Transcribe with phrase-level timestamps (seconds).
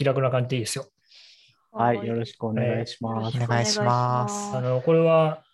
[0.00, 0.86] 気楽な感じでいいですよ。
[1.72, 3.36] はい、よろしくお願いします。
[3.36, 5.44] お願いしますあの、これは、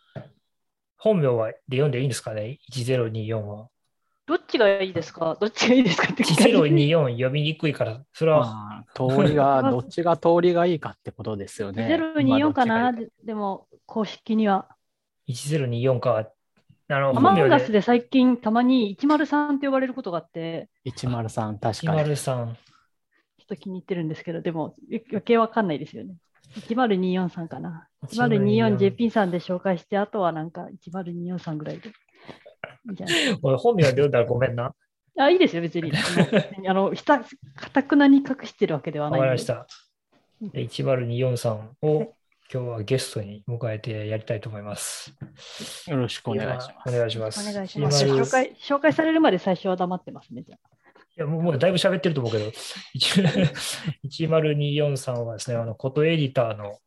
[0.97, 3.67] 本名はで読んでいいんですかね ?1024 は。
[4.25, 5.37] どっちがいいですか？
[5.41, 11.89] どっちがいいですかって聞かれて1024読みにくいから、それは、まあ、通りが、 どっちが通りがいいかってことですよね。
[11.89, 14.69] 024かな、ででも公式には。
[15.29, 16.31] 1024か。
[16.89, 22.13] あの、アマンガスで最近たまに103って呼ばれることがあって、103、確かに。
[22.13, 22.66] 103。
[23.47, 26.17] ちょっと気に入ってるんですけど、でもよ余計わかんないですよね。
[26.69, 27.87] 1024さんかな。
[28.09, 31.93] 1024JP さんで紹介して、あとはなんか1024さんぐらいで。
[33.43, 34.75] 俺、本名で読んだらごめんな。
[35.19, 35.93] あ、いいですよ、別に。
[36.67, 37.27] あの、ひた、か
[37.73, 39.29] たくなに隠してるわけではわないんで。
[39.29, 39.67] かりました。
[40.41, 42.13] で1024さんを
[42.53, 45.15] 今日はゲストに迎えてやりたいと思います。
[45.87, 46.95] よろしくお願いします。
[46.95, 47.51] お願いします。
[47.51, 48.05] お願いします。
[48.05, 50.76] 10紹介紹介されるまで最初は黙ってますね、じゃあ。
[51.17, 52.53] いやもうもうだいぶ喋ってると思うけど、
[54.05, 56.79] 1024さんはですね、あの、コトエディターの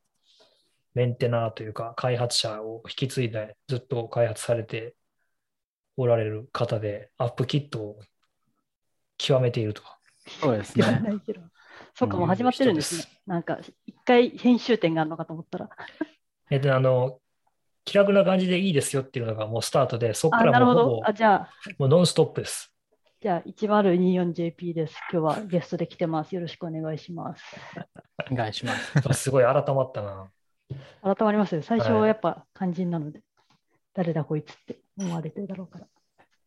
[0.94, 4.96] メンテナーというか、開発者を引き継いでずっと開発されて
[5.98, 8.00] おられる方で、アップキットを
[9.18, 9.82] 極めていると。
[10.42, 10.86] そうですね。
[10.86, 11.42] ないけど。
[11.96, 13.06] そうか、もううん始まってるんですね。
[13.26, 15.70] なんか、一回編集点があるのかと思ったら。
[16.52, 17.20] えで、あの、
[17.84, 20.90] 気楽な感じでいいですよっていうのがもうスタートで、そこからもうほぼ。
[20.98, 22.72] どあ、じゃあ、もうノンストップです。
[23.22, 24.96] じゃあ、1024JP です。
[25.12, 26.34] 今日はゲストで来てます。
[26.34, 27.44] よろしくお願いします。
[28.32, 28.94] お願いします。
[29.10, 30.32] あ すごい改まったな。
[31.04, 31.62] 改まりますよ。
[31.62, 33.22] 最初ははいやっぱ肝心なので、
[33.94, 35.88] 誰だこいつって思われてるだろうから。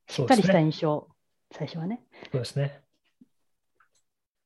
[0.09, 0.59] しっかりした。
[0.61, 1.09] 印象、
[1.53, 2.01] 最初はね。
[2.31, 2.81] そうですね。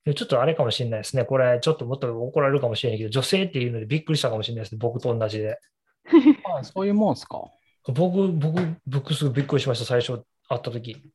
[0.04, 1.24] でちょっとあれかもしれないですね。
[1.24, 4.78] これ、ちょっともっと怒られるかもしれないけど、女性っていうのでびっくりしたかもしれないですね。
[4.80, 5.60] 僕と同じで。
[6.58, 7.44] あそういうもんですか？
[7.86, 9.84] 僕、僕、僕すぐびっくりしました。
[9.84, 11.12] 最初会った時。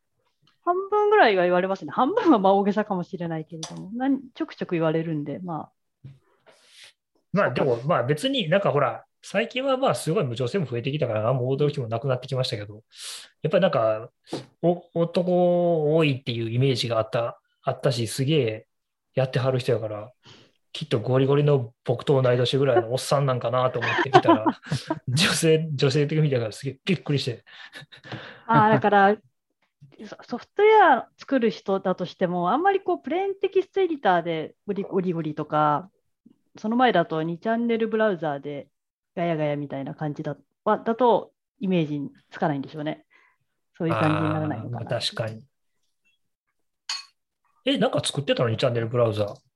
[1.22, 1.92] 半分ぐらいは言われますね。
[1.92, 5.70] 半分はまあ大げさかもしれないけれども、なんちょくちょく言われるんで、ま
[7.34, 12.84] まあでも、まあ別になんかほら、最近はまあすごい女性も増えてきたから、あんま驚きもなくなってきましたけど、
[13.42, 14.10] やっぱりなんか、
[14.62, 18.68] お男多いっていうイメージがあった、あったし、すげえ
[19.14, 20.12] やってはる人やから、
[20.74, 24.46] きっとゴリゴリの僕と同い年ぐらいのおっさんなんかなと思ってみたら、
[25.08, 27.44] 女性、女性的に見たからすげえびっくりして、
[28.48, 29.18] あ、あーだから、
[30.06, 35.90] ソフトウェア作る人だとしても、あんまりこうプレーンテキストエディターでゴリゴリゴリとか、
[36.58, 38.68] その前だと2チャンネルブラウザーで
[39.16, 43.06] ガヤガヤみたいな感じだはだとイメージつかないんでしょうね。
[43.78, 45.00] そういう感じにならないのかな。
[45.00, 45.44] 確かに。
[47.66, 48.50] え、なんか作ってたの？
[48.50, 49.51] にチャンネルブラウザー。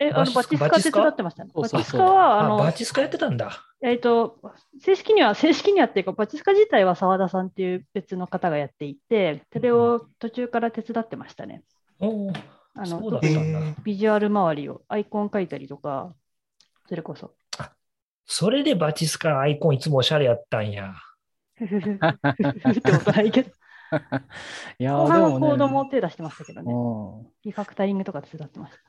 [0.00, 0.80] え、あのバチスカ？
[0.80, 1.44] 手伝ってました？
[1.44, 1.50] ね。
[1.54, 3.64] バチスカは、ああ、の、バチスカやってたんだ。
[3.80, 4.38] えっと、
[4.80, 11.62] 正式には、正式にはっていうか、バチスカ自体は澤田さんっていう別の方がやっていて、それを途中から手伝ってましたね。
[12.00, 12.42] おー
[12.76, 13.74] あそうだの。
[13.82, 16.14] ビジュアル周りを、アイコン描いたりとか、
[16.88, 17.34] それこそ。
[18.30, 20.92] それでバチスカアイコンいつもおしゃれやったんや。
[21.60, 21.68] っ
[22.74, 23.50] てことないけど、
[24.78, 26.72] いや後半はコードも手出してましたけどね。
[26.72, 28.87] うんリファクタリングとか手伝ってました。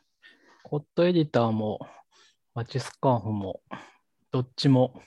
[0.69, 1.79] コットエディターも、
[2.53, 3.59] バチスカーフも、
[4.29, 5.01] どっちも、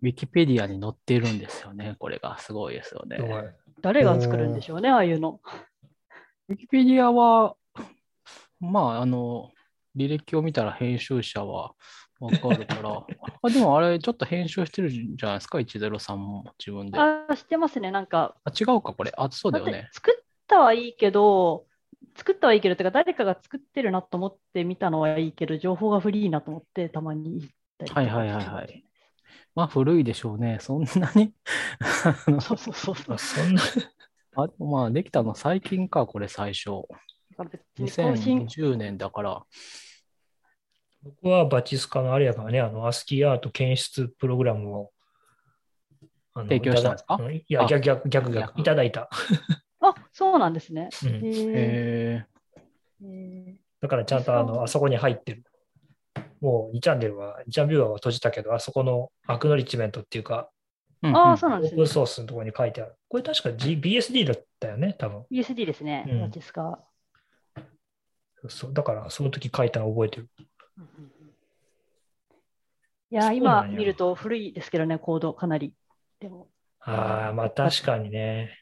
[0.00, 1.96] ウィキペディアに載っているんですよね。
[1.98, 3.18] これがすごいですよね。
[3.82, 5.42] 誰が作るんでしょうね、ああいうの。
[6.48, 7.56] ウィキペディアは、
[8.58, 9.50] まあ、あの、
[9.94, 11.74] 履歴を見たら編集者は
[12.18, 13.04] わかるから、
[13.42, 16.98] あでもあれ、ちょっと編集してるんじゃないですか、103も自分で。
[16.98, 17.90] あ、あ、してますね。
[17.90, 19.12] なんか、違うか、これ。
[19.18, 19.90] あ、そうだよね。
[19.92, 21.66] 作ったはいいけど、
[22.20, 28.84] 作ったはいいけど、てか誰かが作ってるなと思って見たのはいいけど、情報がフリーなと思ってたまに言ったりとかはいはいはいはい。
[29.54, 30.58] まあ、古いでしょうね。
[30.60, 31.32] そんなに
[32.40, 33.14] そうそうそうそう。
[33.14, 33.62] あそんな、
[34.36, 36.82] あでもまあ、できたの最近か、これ最初。
[37.30, 39.42] だから別に更新、2020年だから。
[41.02, 44.92] 僕はバチスカのあれやからね、あの、アスキーアート検出プログラムを、
[46.34, 47.18] あの提供したんですか？
[47.32, 49.08] いや、逆逆逆、逆いただいた。
[49.96, 50.88] あ、そうなんですね。
[51.04, 52.30] うんへー
[53.02, 55.44] えだからちゃんとあの、あそこに入ってる。
[56.40, 61.94] もう2チャンネルは、2チャンビューアーは閉じたけど、あそこのアクノリッジメントっていうか、ー、ああ、そうなんですねオープン。
[61.94, 62.94] ソースのところに書いてある。
[63.08, 65.24] これ確か、G、BSD だったよね、多分。
[65.30, 66.80] BSD ですね、うんですか。
[68.48, 70.28] そうだから、その時書いたの覚えてる。
[70.78, 71.10] うんうんうん
[73.12, 75.74] いや今や見ると古いですけどね、コードかなり。
[76.20, 76.46] でも、
[76.78, 78.59] ああ、まあ確かにね。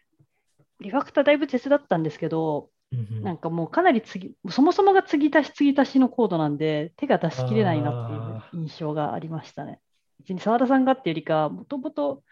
[0.81, 2.71] リファクターだいぶ手伝ったんですけど、
[3.23, 9.81] なんかもうかなり次、そもそもが継ぎ足し継ぎ足しのコードなんで、手が出しきれないなっていう印象がありましたね。
[10.21, 12.23] 別に澤田さんがっていうよりか、もともと、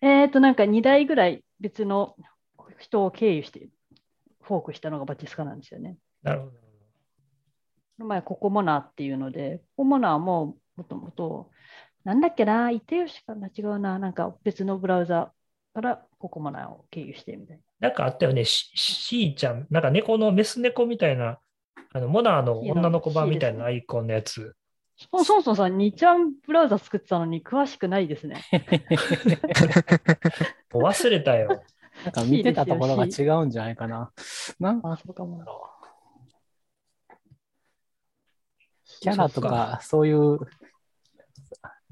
[0.00, 2.16] えっと、なんか2台ぐらい別の
[2.78, 3.68] 人を経由して、
[4.42, 5.96] フォークしたのがバチスカなんですよね。
[6.22, 6.46] なるほ
[7.98, 8.06] ど。
[8.06, 11.50] 前、ココモナっていうので、ココモナももともと、
[12.04, 15.32] なんだっけな、イテヨシかな、違うな、なんか別のブラウザ
[15.74, 21.38] からココモナを経由してみたいなんかあったよね、ししーちゃん、なんか猫のメス猫みたいな、
[21.92, 24.54] あのモナーの女の子版みたいなアイコンのやつ。
[25.12, 25.24] な。
[25.24, 28.42] そもそもさん、2ちゃんブラウザ作ってたのに詳しくないですね。
[30.72, 31.62] 忘れたよ。
[32.04, 34.12] なんか見てたところが違うんじゃないかな。
[34.58, 35.42] なんあ、そうかも。
[39.00, 40.38] キャラとか、そういう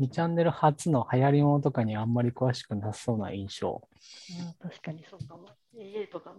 [0.00, 3.82] 2チャンネル初の流行りものとかにあんまり詳しくなさそうな印象。
[4.62, 5.48] うん確かにそうかも。
[5.74, 6.34] AA とか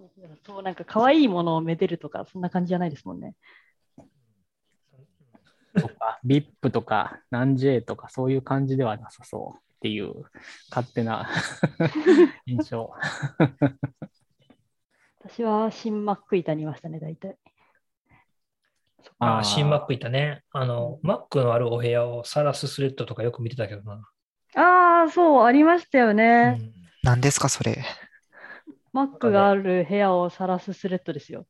[0.46, 3.36] そう、なんか可愛いものをめでるとか、そんな感じじゃないですもんね。
[5.80, 10.14] とか、VIP とか、何 J とか、そういう感じではなさそうっていう
[10.70, 11.30] 勝手な
[12.46, 12.92] 印象。
[15.22, 17.38] 私は新マック板にいましたね、大体。
[19.20, 20.44] ああ、あー新 Mac いたね。
[20.52, 24.04] あの、Mac のあるお部屋を晒すスレッドとかよく見てたけどな。
[24.56, 26.60] ああ、そう、ありましたようね。
[26.60, 26.74] ん
[27.04, 27.84] 何ですか、それ。
[28.92, 31.46] マックがある部屋を晒すスレッドですよ。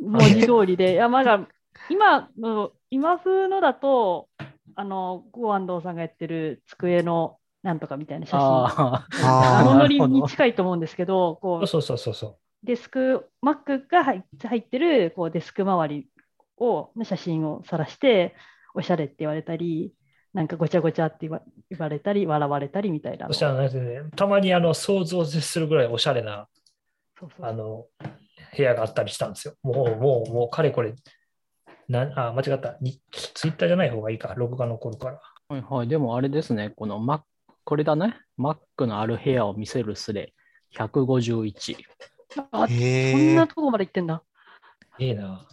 [0.00, 0.92] 文字通りで。
[0.94, 1.46] いや、まだ、
[1.90, 4.28] 今の、今風のだと、
[4.76, 8.40] あの、ゴーアンドーさんがやってる机のなんとかみたいな写真。
[8.40, 12.36] ああのノリに近いと思うんですけど、こうそうそうそうそう。
[12.62, 16.06] デスク、Mac が入っ入ってるこうデスク周り
[16.58, 18.34] をの写真を晒して、
[18.74, 19.94] おしゃれって言われたり、
[20.32, 21.40] なんかごちゃごちゃって言わ
[21.70, 23.32] 言われたり、笑われたりみたいなのを。
[23.32, 26.48] そしたらなんかね、たまにあの想像を絶するぐらいおしゃれな
[27.18, 27.86] そうそうあの
[28.56, 29.54] 部屋があったりしたんですよ。
[29.62, 30.94] もう、もう、もう、かれこれ、
[31.88, 32.76] なあ、間違った。
[32.80, 34.34] にツイッターじゃない方がいいか。
[34.36, 35.20] ログが残るから。
[35.48, 35.88] はいはい。
[35.88, 37.22] でもあれですね、この Mac、
[37.64, 38.16] これだね。
[38.38, 40.34] Mac のある部屋を見せるスレ、
[40.76, 41.76] 151。
[42.50, 44.22] あへそんえなとこまで行ってんだ。
[44.98, 45.46] いいな。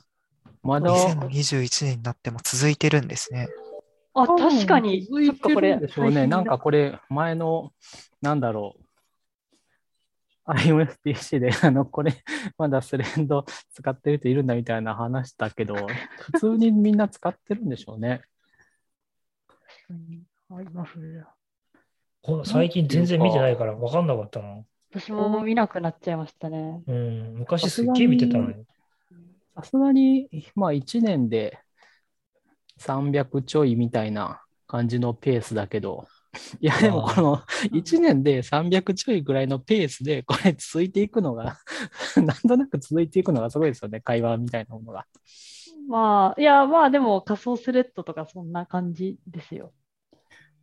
[0.63, 3.47] まだ、2021年になっても続いてるんですね。
[4.13, 5.05] あ、確かに。
[5.05, 5.79] 続いそっか、これてるん。
[5.81, 6.27] でしょうね。
[6.27, 7.71] なんかこれ、前の、
[8.21, 10.51] なんだろう。
[10.51, 12.13] IMFPC で、あの、これ、
[12.57, 15.75] まだスレンド使ってる人いるんだみたいな話だけど、
[16.19, 18.21] 普通にみんな使ってるんでしょうね。
[22.43, 24.63] 最近全然見てないから分かんなかったな。
[24.93, 26.83] 私も見なくなっちゃいましたね。
[26.85, 28.65] うん、昔すっげえ見てたのに。
[29.61, 31.59] さすがに、まあ1年で
[32.79, 36.07] 300ちょいみたいな感じのペースだけど、
[36.59, 41.57] いやでもこの1年で300ちょいぐらいのペースでこれ続いていくのが、
[42.17, 45.05] なんとなく続いていくのがすごいですよね、会話みたいなものが。
[45.87, 49.73] まあ、いや、まあでも仮想スレッドとかそんな感じですよ。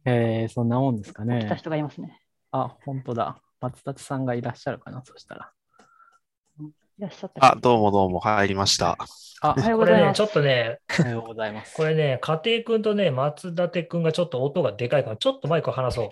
[0.05, 1.41] えー、そんなもんですかね。
[1.41, 2.21] 来た人がいますね。
[2.51, 3.41] あ、本当だ。
[3.61, 5.53] 松立さんがいらっしゃるかな、そしたら。
[6.99, 8.99] いらっしゃったあ、どうもどうも入りました。
[9.41, 10.17] あ、おはようこれね、ございます。
[10.17, 11.77] ちょっとね、おはようございます。
[11.77, 16.11] これね、家庭君とね、松立君がちょっと音がでかいから、ちょっとマイクを離そ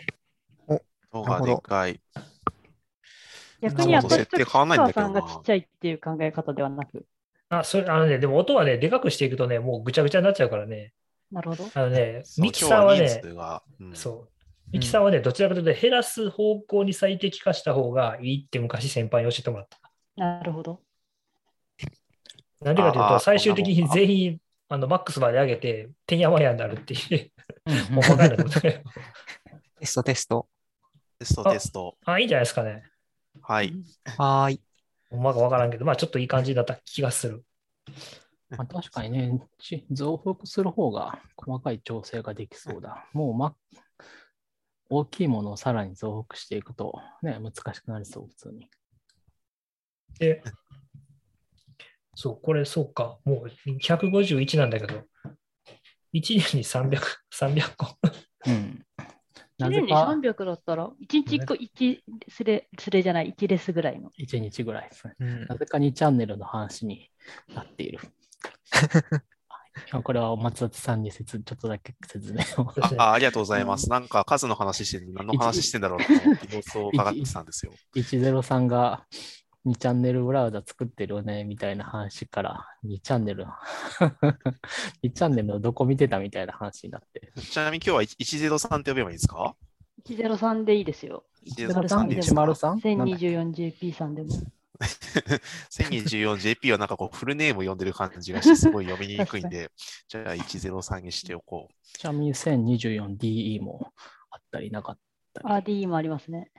[0.69, 0.79] う。
[1.13, 2.01] 動画でかい。
[3.61, 7.05] 逆に私と設定変わんないんだけどなさんがちっちゃいっていう考え方ではなく。
[7.49, 10.93] あ、それ、あのね、でも音はね、でかくしていくとね、もうぐちゃぐちゃになっちゃうからね。
[11.33, 11.69] なるほど。
[11.75, 13.23] あのね、ミキサーはね
[13.81, 14.29] うんそう。
[14.71, 19.86] ミキサーはね、どちらかというと減らす方向に最適化した方がいいって昔先輩に教えてもらった。
[20.17, 20.81] なるほど。
[22.61, 27.31] なんでかというと、最終的に全員、あの、マックスまで上げて、てんやわんやになるっていう、
[27.67, 28.83] うんもうバカになってことね
[29.79, 30.49] テストテスト。
[31.19, 31.97] テストテスト。
[32.05, 32.85] あ、いいんじゃないですかね。
[33.43, 33.73] はい。
[34.17, 34.61] はーい。
[35.11, 37.45] ほんまかわからんけど、まあちょっといい感じだった気がする。
[38.51, 43.05] まあ、確かにね、ち増幅する方が細かい調整ができそうだ。
[43.13, 43.55] もう、ま、
[44.89, 48.71] 大きいものをさらに増幅していくと、ね、難しくなりそう、普通に。
[50.19, 50.43] で、
[52.15, 53.19] そう、これそうか。
[53.25, 55.03] もう151なんだけど、
[56.15, 57.01] 1年に300、
[57.33, 57.97] 300個。
[58.47, 58.83] うん。
[59.59, 64.11] 1年になぜか300だったら、1日1個1スレ、スレじゃない、1レスぐらいの。
[64.19, 65.15] 1日ぐらいですね。
[65.19, 67.11] うんなぜか2チャンネルの話に
[67.55, 68.01] なっている。
[69.49, 72.73] はいこれは松立さんに説ちょっとだけ説明を。
[72.99, 73.91] ああありがとうございます。
[73.91, 77.73] なんか数の話してる何の話してんだろうと思って様子を伺ってたんですよ。
[77.95, 79.07] 103が
[79.67, 83.45] 2チャンネルブラウザ作ってるよねみたいな話から2チャンネル
[85.03, 89.57] 2チャンネルのどこ見てたみたいな話になってちなみに今日は103って呼べばいいですか
[90.07, 91.25] ？103でいいですよ。
[91.57, 92.97] 103でいいですか？103?
[92.97, 94.29] なんだ 1024JP さんでも。
[95.71, 99.71] 1024JP は なんかこうフルネーム読んでる感じがしてすごい読みにくいんで、
[100.07, 101.99] じゃあ103にしておこう。
[101.99, 103.93] ちなみに 1024DE も
[104.31, 104.99] あったりなかっ
[105.33, 105.49] たり。
[105.49, 106.53] あ、D もありますね。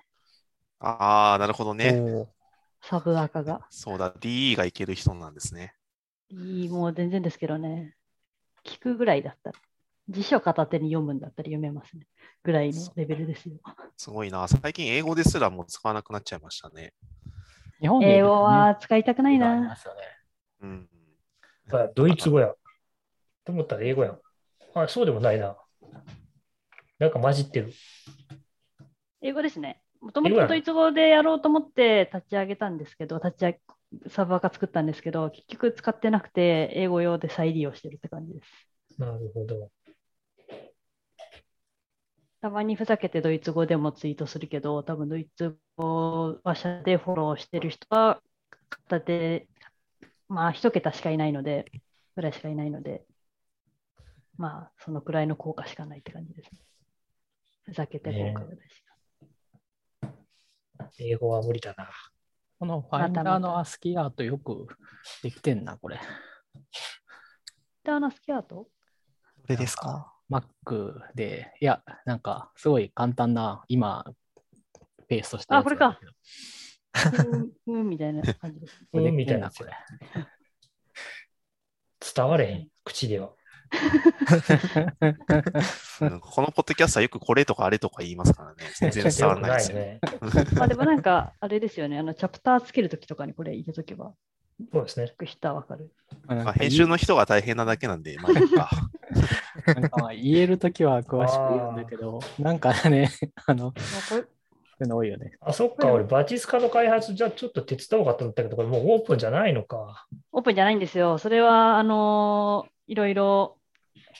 [0.79, 2.27] ああ、なるほどね。
[2.81, 3.65] サブアカが。
[3.69, 5.73] そうだ、DE がいける人なんですね。
[6.29, 7.95] D もう全然ですけどね。
[8.63, 9.59] 聞くぐらいだったら、
[10.09, 12.07] 辞書片手に読むんだったら読めますね。
[12.43, 13.55] ぐらいのレベルですよ。
[13.95, 14.47] すごいな。
[14.47, 16.93] 最近英語ですらもう使わなくなっちゃいましたね。
[17.79, 19.75] 日本で英語は使いたくないな。
[19.75, 20.01] すよね。
[20.61, 20.89] うん。
[21.67, 22.53] まあドイツ語や。
[23.45, 24.19] と思ったら英語やん。
[24.73, 25.57] あ、そうでもないな。
[26.99, 27.73] なんか混じってる。
[29.21, 29.81] 英語ですね。
[30.01, 33.59] もともとドイツ語でやろうと思って立ち上げたんですけど、立ち上げ、
[34.09, 38.99] サーバー化作ったんですけど、結局使ってなくて、英語用で再利用してるって感じです。
[38.99, 39.71] なるほど。
[42.41, 48.21] たまにふざけてドイツ語でもツイートするけど、多分ドイツ語話者でフォローしてる人は
[48.69, 49.47] 片手、
[50.29, 51.71] まあ一桁しかいないので、
[52.15, 53.05] ぐらいしかいないので、
[54.37, 56.59] まあそのくらいの効果しかないって感じですね。
[57.65, 58.86] ふざけて効果ぐらいしか。
[60.99, 61.89] 英語は無理だな。
[62.59, 64.67] このファインダーのアスキーアートよく
[65.21, 65.99] できてんな、これ。
[67.83, 68.55] ターナスキャート？
[68.55, 68.67] ど
[69.47, 74.05] れですか？Mac で、いや、なんかすごい簡単な、今、
[75.07, 75.99] ペーストしたあこれか。
[77.67, 78.85] うん、うんみたいな感じです。
[78.91, 79.71] うんみたいなこれ。
[82.15, 82.69] 伝われへん。
[82.83, 83.36] 口では。
[86.01, 88.55] うんこのポッドキャストはよくこれとかあれとか言いますからね。
[88.75, 89.99] 全然伝わらないですよね。
[90.55, 94.13] まあでもなんか、あれですよね、あのチャプターつけるときとかにこれ入れとけば、
[94.73, 95.05] そうですね。
[95.05, 95.91] 聞く人はわかる。
[96.27, 98.69] まあ、編集の人が大変なだけなんで、まあいいか。
[99.67, 103.11] なんかまあ言えるときは詳しく言うんだけど、なんかね、
[103.45, 103.73] あの、まあ
[104.09, 104.29] これそう
[104.83, 105.37] いうの多いよね。
[105.41, 110.07] あ、そっか、俺、バチスカの開発、じゃあちょっと手伝おうかと思ったけど、これもうオープンじゃないのか。
[110.31, 111.17] オープンじゃないんですよ。
[111.17, 113.57] それは、あのいろいろ、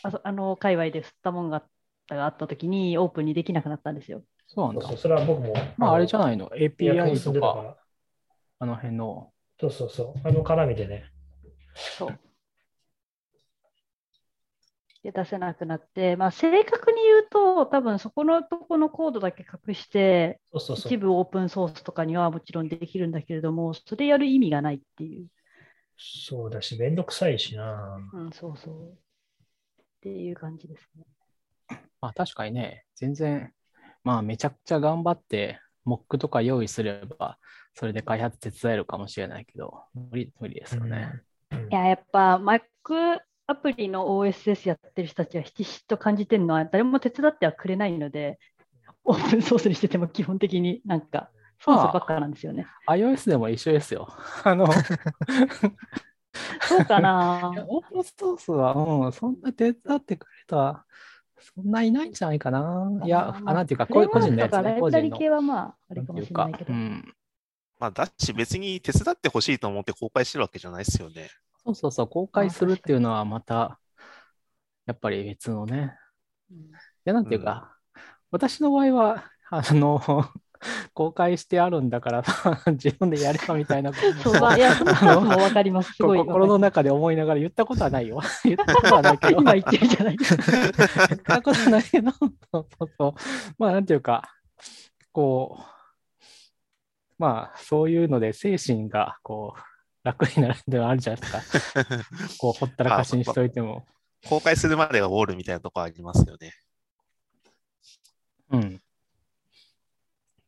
[0.04, 1.64] あそあの、界隈で吸ったもんが
[2.10, 4.24] があったときに、オープンにできなくなったんですよ。
[4.48, 4.98] そうなんだそうそう。
[5.00, 5.54] それは僕も。
[5.78, 6.50] まああれじゃいないの？
[6.50, 7.78] 結 API とか。
[8.60, 9.32] あの辺の。
[9.60, 10.28] そうそうそう。
[10.28, 11.04] あの絡みでね。
[11.76, 12.20] そう。
[15.04, 20.98] で、出せなくなって、まあ、正確に言うと、多分そこのとこのコードだけ隠して、一。
[20.98, 25.28] 部オープンソースとかにはもちろんできるんだけれども、それやる意味がないっていう。
[25.98, 27.98] そうだし、めんどくさいしな。
[28.14, 28.92] うん、そうそう。
[28.92, 28.96] っ
[30.02, 31.06] ていう感じですね。
[32.02, 33.52] まあ確かにね、全然、
[34.04, 37.38] まあめちゃくちゃ頑張って、モックとか用意すれば、
[37.74, 41.12] それで開発手伝えるかもしれないけど、無理無理ですよね。
[41.14, 41.28] うん
[41.70, 42.62] いや、やっぱ Mac
[43.48, 48.40] アプリの OSS やってる人たちはひしひしと感じてるのは、誰も手伝ってはくれないので、
[49.06, 52.68] オープンソースにしてても基本的になんか、ソースばっかなんですよね。
[52.88, 54.10] iOS でも一緒ですよ。
[54.44, 54.68] あの、
[56.68, 60.86] そうかなオープンソースは、うん、そんな手伝ってくれたら、
[61.40, 62.92] そんないないんじゃないかな。
[63.04, 64.78] いや、あなんていうか、こういう個人のやつね。
[64.80, 66.74] ブラリ系はまあ、あれかもしれないけど。
[66.74, 67.16] うん。
[67.80, 71.30] まあ、だし別に手伝ってほしいと思って公開してるわけじゃないですよね。
[71.68, 73.80] そうそうそう、公開するっていうのはまた、
[74.86, 75.98] やっぱり別のね。
[76.52, 77.78] うんいや、なんていうか、
[78.32, 80.02] 私の場合は、あの、
[80.94, 82.24] 公開してあるんだから、
[82.72, 85.94] 自分でやればみたいなことそう、まあいや、そのもわかります。
[85.94, 86.20] すごい。
[86.20, 88.20] 心の中で思いながら言ったことはないよ。
[88.44, 91.08] 言ったことはないけど、今言ってるじゃないですか。
[91.08, 93.14] 言ったことはないけど、そうそうそう。
[93.58, 94.30] まあ、なんていうか、
[95.12, 95.78] こう、
[97.18, 99.77] まあ、そういうので精神が、こう、
[100.08, 101.84] 楽になるっていうのはあるじゃないですか。
[102.40, 103.86] こう、ほったらかしにしといても。
[104.28, 106.54] 公開するまでがウォールみたいなとこありますよね。
[108.52, 108.82] うん。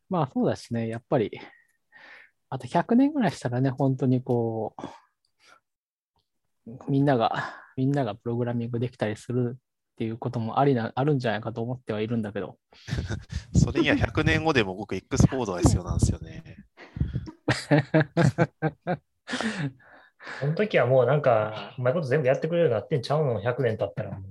[0.08, 1.38] まあ、そうだしね、やっぱり、
[2.48, 4.74] あと100年ぐらいしたらね、本当にこ
[6.66, 9.60] う、みんなが、みんながプログラミングできたりするっ
[9.96, 12.58] ていうこともありな、あるんじゃないかと思ってはいるんだけど、
[13.54, 16.56] それには100年後でも僕 X コードが必要なんですよね。
[20.40, 24.22] その時はもうなんか、うまいこと全部やってくれるようになってんちゃうの ?100 年経ったらもう。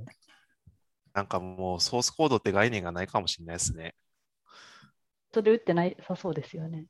[1.13, 3.95] なんかもうソースコードって概念がないかもしれないですね。
[5.33, 6.85] それ打ってないさそうですよね。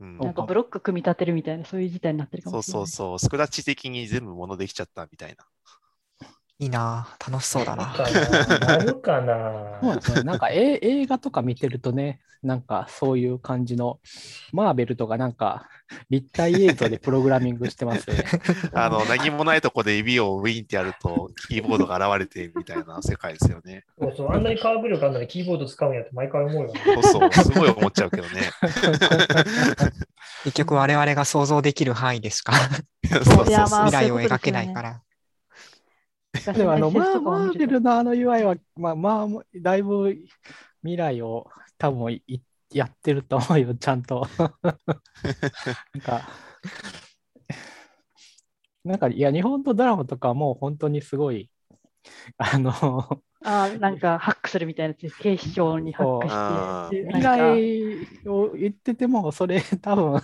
[0.00, 2.86] うん、なんかブロック組み立てるみたいな、そういう事態になってるかそうもしれない。
[2.86, 5.46] そうそう、スクラッチ的に全部ものできちゃったみたいな。
[6.58, 7.86] いいなぁ楽しそうだな。
[7.86, 10.22] かななるかなそうなんですよね。
[10.22, 13.98] なんかえ映画とか見てるとね、なんかそういう感じの、
[14.52, 15.66] マーベルとかなんか
[16.10, 18.24] 立体映像でプログラミングしてますよね。
[18.72, 23.84] あの、何もないとこで指をウィンってやると、キーボードが現れてみたいな世界ですよね。
[23.98, 26.80] そうそう、あんなにカーブ力あんなにキーボード使うんやって毎回思うよね。
[26.84, 28.42] そうそう、すごい思っちゃうけどね。
[30.44, 32.52] 結局我々が想像できる範囲でしか
[33.08, 35.03] そうそうそうあ未来を描けないから。
[36.54, 40.14] でもあの、マ SS ーとかマーベルのあの UI は、まあ、まあ、だいぶ
[40.82, 41.48] 未来を
[41.78, 44.26] 多分いやってると思うよ、ちゃんと。
[45.94, 46.28] なんか、
[48.84, 51.50] なんか、いや、日本のドラマとかはもう本当にすごい、
[52.38, 57.06] あの、あーなんかハックするみたいなやつ警視庁にハックして。
[57.08, 60.14] 未来を言ってても、それ多分、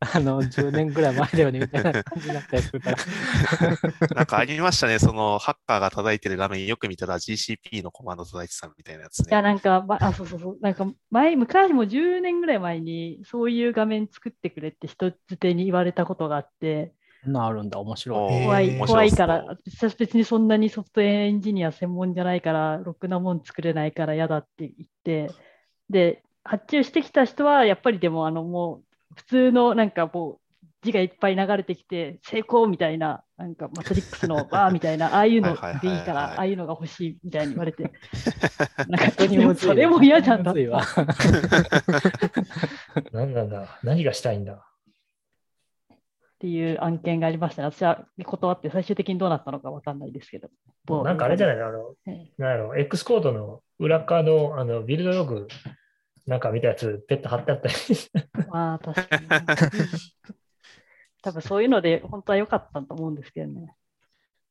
[0.00, 2.96] あの、 10年ぐらい前だよね、みたいな感じになったりするから。
[4.16, 9.48] なんかありましたね、そのハッカーが叩いてる画面よく見たら GCP のコマンド叩いてたみたいなやついや、ね。
[9.48, 16.92] なんか、ま、あ、そうそうそう、なんか前、昔も10年ぐらい前に、そういう画面作ってくれって人づてに言われたことがあって、
[17.24, 18.44] そんなるんだ、面白い。
[18.44, 25.30] 怖い、怖いから、私別にそんなにソフトウェアエンジニア専門じゃないから、ろくなもん作れないから嫌だって言って、
[25.90, 30.40] で、発注してきた人は、やっぱりでも、あの、もう、普通の、なんかもう、
[30.82, 37.90] 字がいっぱい流れてきて、成功みたいな、なんかマトリックスの わーみたいな、ああいうのでいいかはいら、ああいうのが欲しいみたいに言われて、
[38.88, 39.68] なんか本当にむずい。
[39.68, 40.54] それも嫌じゃんだ。
[43.12, 43.78] 何 なんだ。
[43.82, 44.69] 何がしたいんだ
[46.40, 47.66] っていう案件がありましたね。
[47.70, 50.48] 私は断って最終的にどうなったのかわかんないですけど。
[50.86, 51.66] 某なんかあれじゃないの？
[51.68, 55.48] あの、ええなんやろ、X コードの裏側のあのビルドログ
[56.26, 57.74] なんか見たやつ、ペット貼ってあったり。
[58.48, 59.26] まあ確かに。
[61.20, 63.74] 多分そういうので本当は良かったと思うんですけどね。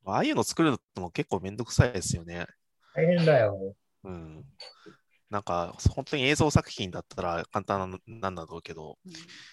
[0.06, 2.46] ああいうの作るのも結構めんどくさいですよね。
[2.94, 3.76] 大変だよ。
[4.04, 4.46] うん。
[5.30, 8.98] なんか、本当に映像作品だったら簡単ななんだろうけど、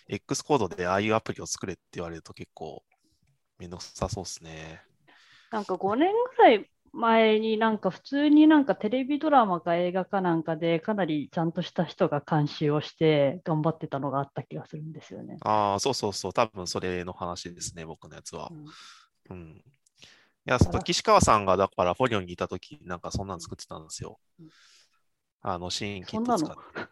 [0.08, 2.82] X コードでああいうアプリを作れって言われると結構
[3.58, 4.82] めんどくさそうですね。
[5.50, 15.36] なんか5年ぐらい前になんか普通になんかテレビドラマか映画かなんかでかなりちゃんとした人が監修をして頑張ってたのがあった気がするんですよね。
[15.42, 18.54] ああ、そうそうそう、多分それの話ですね、僕のやつはう。
[18.54, 18.66] ん
[19.30, 19.62] うん。
[20.46, 24.50] いや、その岸川さんがだからフォリオにいたとき、なんかそんなの作ってたんですようん。
[25.46, 26.88] あの、新キそんなのット使って。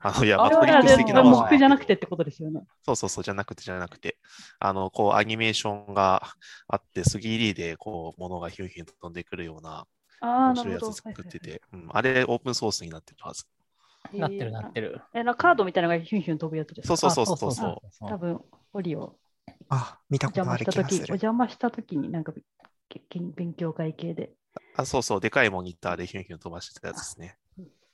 [0.00, 2.62] あの、いや、あマトリックス的なモものじゃなくてってことですよね。
[2.84, 4.18] そうそうそう、じゃなくて、じゃなくて、
[4.58, 6.22] あの、こう、アニメーションが
[6.68, 9.86] あって、3D で、こう、ものがヒュンヒュンと飛んでくるような、
[10.20, 10.70] ああ、面なるほど。
[10.70, 13.44] 白いやつ作ってて、うん、あれ、オープンソースになってるはず。
[14.12, 15.02] なってるなってる。
[15.14, 16.96] え、なカードみたいなのがヒュンヒュン飛ぶやつですか？
[16.96, 18.10] そうそうそうあそうそう。
[18.10, 18.40] 多分、
[18.72, 19.18] オリを
[19.70, 21.16] あ、見たことある魔したとき、お気がする。
[21.16, 22.32] 邪魔したときになんか
[22.88, 24.32] けけ勉強会系で、
[24.74, 27.38] あ、そうそう、でかいモニターでヒュンヒュン飛ばしてたやつですね。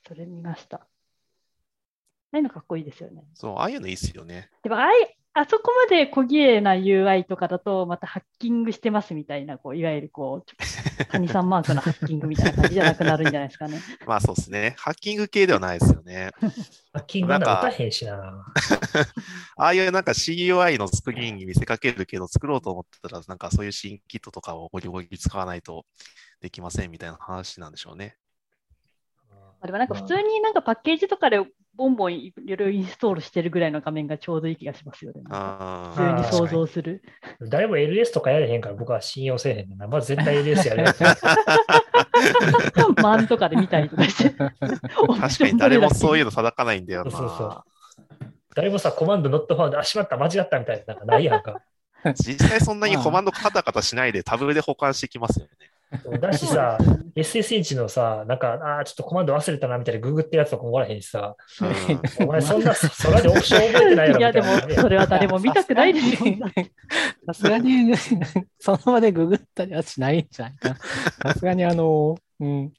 [0.09, 0.77] それ見ました。
[0.77, 0.87] あ
[2.33, 3.23] あいうのかっこいいですよね。
[3.35, 4.49] そう、ああいうのいいっすよね。
[4.63, 13.79] でもあい、あそこまで小綺麗な UI とかだと、またハッキングしてますみたいな、こういわゆるこう、ちょ谷さんマークのハッキングみたいな感じじゃなくなるんじゃないですかね。
[14.07, 14.73] まあそうですね。
[14.79, 16.31] ハッキング系ではないですよね。
[16.41, 16.47] ハ
[16.99, 18.15] ッキングなんなんかか打たへんしな。
[19.57, 25.85] ああいうなんか CUI のスクリーンに見せかけるけど、作ろうと思ってたら、なんかそういう新キットとかをゴリゴリ使わないと
[26.41, 28.17] できませんみたいな話なんでしょうね。
[29.61, 31.39] あでもなんか普通になんかパッケージとかで
[31.75, 35.21] ボンボンいろいろインストールしてるぐらいの画面がちょうどいい気がしますよね。
[35.23, 37.01] 普通にあ、想像する。
[37.49, 39.87] 誰も LS とかやれへんから僕は信用せえへんねんな。
[39.87, 40.87] まず絶対 LS やれへん。
[43.01, 44.31] マンとかで見たりとかして。
[44.31, 44.73] 確か
[45.49, 46.29] に誰もそういうの。
[46.29, 47.11] の叩かないんだよな。
[47.11, 47.63] そうそうそう
[48.55, 51.61] 誰もさ、コマンドノットファウンド、あ、しまった、間違ったみたいな、なんかないやんか。
[52.15, 55.51] 実際そんなにコマンドカタカタしないでタブで保管してきますよね。
[56.19, 56.77] だしさ、
[57.15, 61.35] SSH のさ、なんか、あーちょっとコマンド忘れたなみたいなググってるやつとかもおらへんしさ、
[62.19, 64.47] うんお前そんな空でオプション覚えてないやろいや、でも。
[64.75, 66.35] それは誰も見たくないですよ。
[67.25, 67.95] さすがに、
[68.59, 70.75] その場でググったりはしないんじゃないかな。
[71.33, 72.71] さすがに、あの、うん。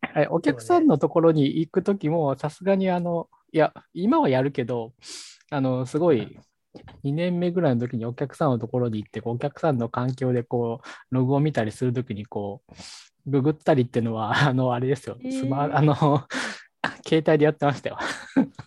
[0.00, 4.92] はいお客さんのところに行くときも、さすがに、あの、いや、今はやるけど、
[5.50, 6.38] あの、すごい、
[7.04, 15.16] 2年目ぐらいの時にお客さんのところに行って、こうお客さんの環境でこう、ログを見たりするときに、こう、ググったりっていうのは、 あの、あれですよ。
[15.30, 15.94] スマあの、
[17.04, 17.98] 携帯でやってましたよ。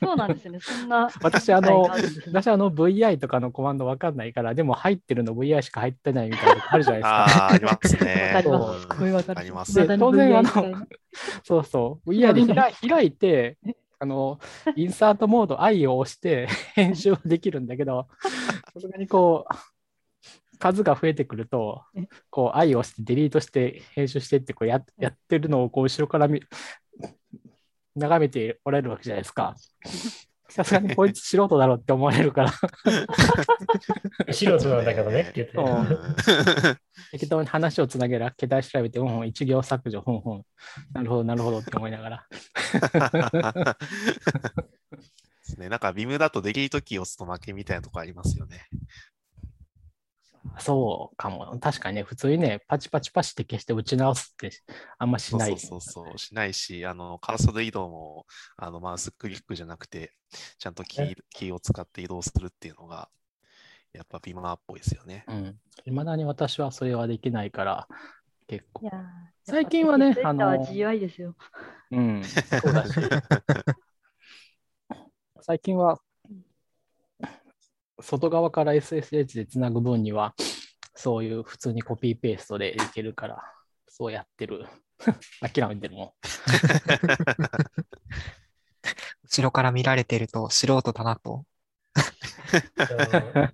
[0.03, 0.59] そうなんですね。
[0.59, 1.09] そんな。
[1.21, 1.89] 私、あの
[2.27, 7.09] 私あの VI とかのコマンドわかんないから、でも入ってるの VI しか入ってないみたいなのあるじゃないですか。
[7.09, 8.31] ああ、ありますね。
[8.35, 8.75] わかります。
[8.75, 10.85] うんすごいわかります当然 VI あの
[11.43, 12.11] そうそう。
[12.11, 13.57] VI で開いて、
[14.01, 14.39] あの、
[14.75, 18.07] インサートモード I を押して 編集はできるんだけど、
[18.73, 21.83] さすがにこう、数が増えてくると、
[22.31, 26.41] こう I を押してデリートして編集してってこうややってるのをこう後ろから見
[27.95, 29.55] 眺めておられるわけじゃないですか。
[30.51, 32.51] さすがにこいつ素人だろうって思われるから、
[34.33, 35.53] 素人なんだけどねって言って。
[37.11, 40.43] 適当に話をつなげら、携帯調べて、うんうん、一行削除、ふんふん。
[40.93, 42.27] なるほど、なるほどって思いながら。
[45.41, 45.69] ですね。
[45.69, 48.67] なんか、ビムだとデリートキーを押すと負けみたいなとこありますよね。
[50.59, 51.57] そうかも。
[51.59, 54.51] 確かにね、普通にね、パチパチパチって消して打ち直すって
[54.97, 55.57] あんましない。
[55.57, 56.17] そうそうそう。
[56.17, 58.25] しないし、あの、カーソル移動も、
[58.57, 60.13] あの、マウスクリックじゃなくて、
[60.59, 63.09] ちゃんとキーキーを使って移動するっていうのが、
[63.93, 65.25] やっぱビマーっぽいですよね。
[65.27, 65.59] うん。
[65.85, 67.87] いまだに私はそれはできないから、
[68.47, 68.83] 結構。
[68.83, 68.95] いやー
[69.43, 71.35] 最近はねあのテキストは GUI ですよ。
[71.91, 72.91] うん、そうだし。
[75.41, 75.99] 最近は、
[78.01, 80.33] 外側から SSH でつなぐ分には、
[80.95, 83.41] そういう普通にコピーペーストでいけるから、
[83.87, 84.65] そうやってる。
[85.41, 86.11] 諦めてるもん。
[89.23, 91.45] 後ろから見られてると素人だなと。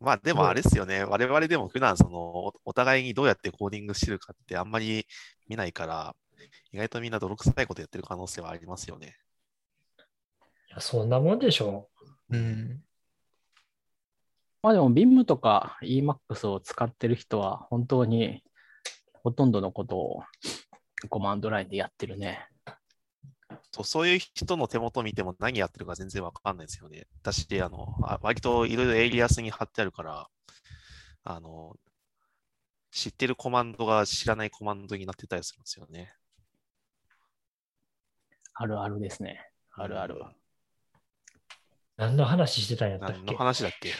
[0.00, 1.02] まあでもあれですよね。
[1.04, 5.06] 我々でも普段そのおお互いにどうやってコーディングしてるかってあんまり
[5.48, 6.14] 見ないから、
[6.72, 9.16] 意外とみんな泥臭いことやってる可能性はありますよね。
[10.68, 11.88] いやそんなもんでしょ
[12.30, 12.82] うん。
[14.62, 18.42] まあでも Vim とか Emacs を使ってる人は本当に
[19.12, 20.22] ほとんどのことを
[21.10, 22.48] コマンドラインでやってるね。
[23.72, 27.06] そうそういう人の手元見ても何やってるか全然わかんないですよね。
[27.22, 30.28] 私、あの、あ割といろいろエイリアスに貼ってあるから、
[31.24, 31.76] あの、
[32.90, 36.14] 知ってるコマンドが知らないコマンドになってたりするんですよね。
[38.54, 39.50] あるあるですね。
[39.72, 40.22] あるある。
[41.96, 43.90] 何の話してたんやったっ何のけ話だっけ？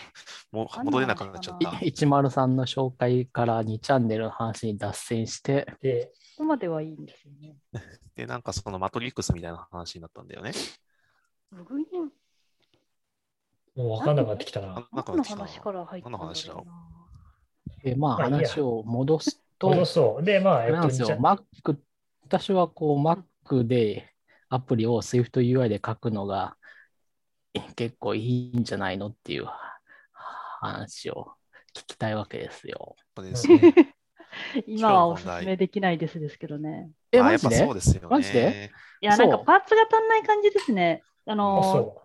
[0.51, 1.71] もう戻れなくなっちゃっいた。
[1.71, 7.57] 103の紹介から2チャンネルの話に脱線して、で、ここまではいいんですよね。
[8.17, 10.53] で、なんかそのマトリックスみたいな話になったんだよね。
[11.53, 12.11] ログイン、
[13.77, 14.89] もう分かんなくなってきたな。
[14.93, 16.73] 何の話から入ったの話だろな。
[17.83, 20.25] でまあ話を戻すと、戻そう。
[20.25, 21.43] で、まあ、あれなんですよ、じゃ Mac、
[22.25, 24.13] 私はこう Mac で
[24.49, 26.64] アプリを SwiftUI で書くのがえ
[27.77, 29.47] 結構いいんじゃないのっていう
[30.61, 31.35] 話を
[31.75, 32.97] 聞きたいわけですよ。
[33.17, 33.95] そうですね。
[34.67, 36.91] 今はおすすめできないですですけどね。
[37.13, 38.09] え、まあやっぱマジでそうですよね。
[38.09, 38.73] マジで？
[39.01, 41.03] いや、なんかパーツが足んない感じですね。
[41.27, 42.04] ああのそ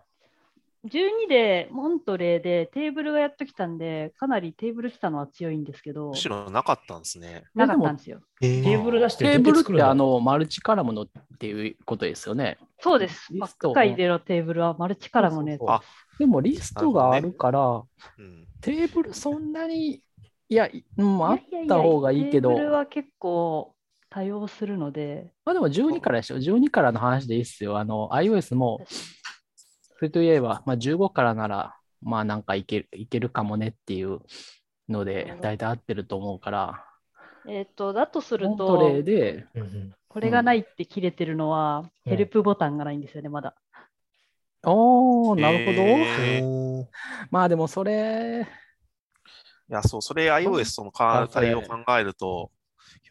[0.87, 7.43] 12でモントレーでテーブルがやっときたんで、かなりテーブル来たのは強いんですけどむ、しろなかったんですね。
[7.53, 8.21] なかったんですよ。
[8.39, 12.57] テーブル出してテーブルってあのマルチカラムのっていうことですよね。
[12.79, 13.27] そうです。
[13.33, 15.61] リスト Mac 界でのテーブルはマルチカラムのやつ
[16.17, 17.83] でもリストがあるから、
[18.17, 18.47] うん。
[18.61, 20.01] テーブルそんなに、
[20.47, 23.73] いや、うん、あった方がいいけどテーブルは結構
[24.09, 26.37] 多用するので、まあでも12からでしょ。
[26.37, 27.77] 12からの話でいいっすよ。
[27.77, 28.81] あの、iOS も、
[29.99, 34.21] それといえば、まあ、15からなら、まあなんかいけるいけるかもねっていう
[34.87, 36.85] ので、大体合ってると思うから、
[37.45, 39.45] えっ、と、だとするモントレで、
[40.07, 43.55] これがないって切れてるのは、うんヘルプボタンがないんですよね、まだ。
[44.63, 45.81] おー、なるほど。
[45.81, 46.85] へー
[47.29, 48.47] まあでもそれ、
[49.69, 52.51] いや、そう、それ iOS のあそれ対応を考えると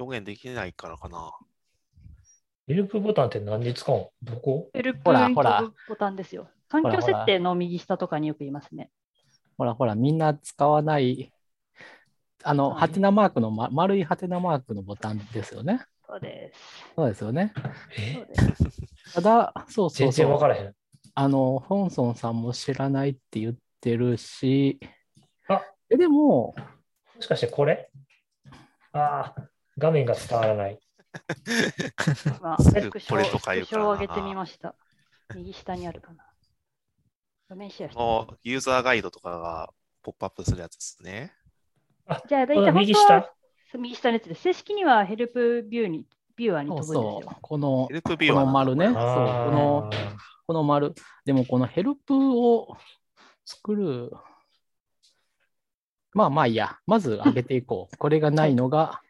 [0.01, 1.33] 表現できないからかな。
[2.67, 4.71] ヘルプボタンって何に使うのどこ？
[4.73, 6.49] ヘルプほらにほら飛ぶボタンですよ。
[6.69, 8.91] 環境設定の右下とかによく言いますね。
[9.57, 11.33] ほらほら、みんな使わない、
[12.45, 15.85] あの、はいハテナマークの、ま、丸いハテナマークのボタンですよね。
[16.07, 16.61] そうです。
[16.95, 17.53] そうですよね。
[17.55, 17.63] そ
[17.99, 19.15] えうです。
[19.15, 20.35] ただ、そうそう全然そう。
[20.35, 20.75] 分からへん。
[21.15, 24.79] あの、ホンソンさんも知らないって言ってるし、
[25.49, 26.57] あえでも、も
[27.21, 27.91] しかしてこれ？
[28.93, 30.79] ああ、画面が伝わらない。
[32.39, 34.77] 今、すぐスクショを上げてみました。
[35.35, 36.28] 右下にあるかな。
[37.95, 38.37] の。
[38.43, 41.33] ユーザーガイドとかがポップアップするやつですね。
[42.29, 43.31] じゃあ、大体本当右下は
[43.79, 44.43] 右下のやつです。
[44.43, 46.07] 正式にはヘルプビューに、
[46.37, 49.91] ビューアーに飛ぶんですよそう。、このヘ、ルプビューはこの丸ねそうこの
[50.47, 50.95] この丸。
[51.27, 52.77] でもこのヘルプを
[53.45, 54.11] 作る。
[56.15, 56.79] まあまあいいや。
[56.87, 57.97] まず上げていこう。
[57.99, 59.03] これがないのが、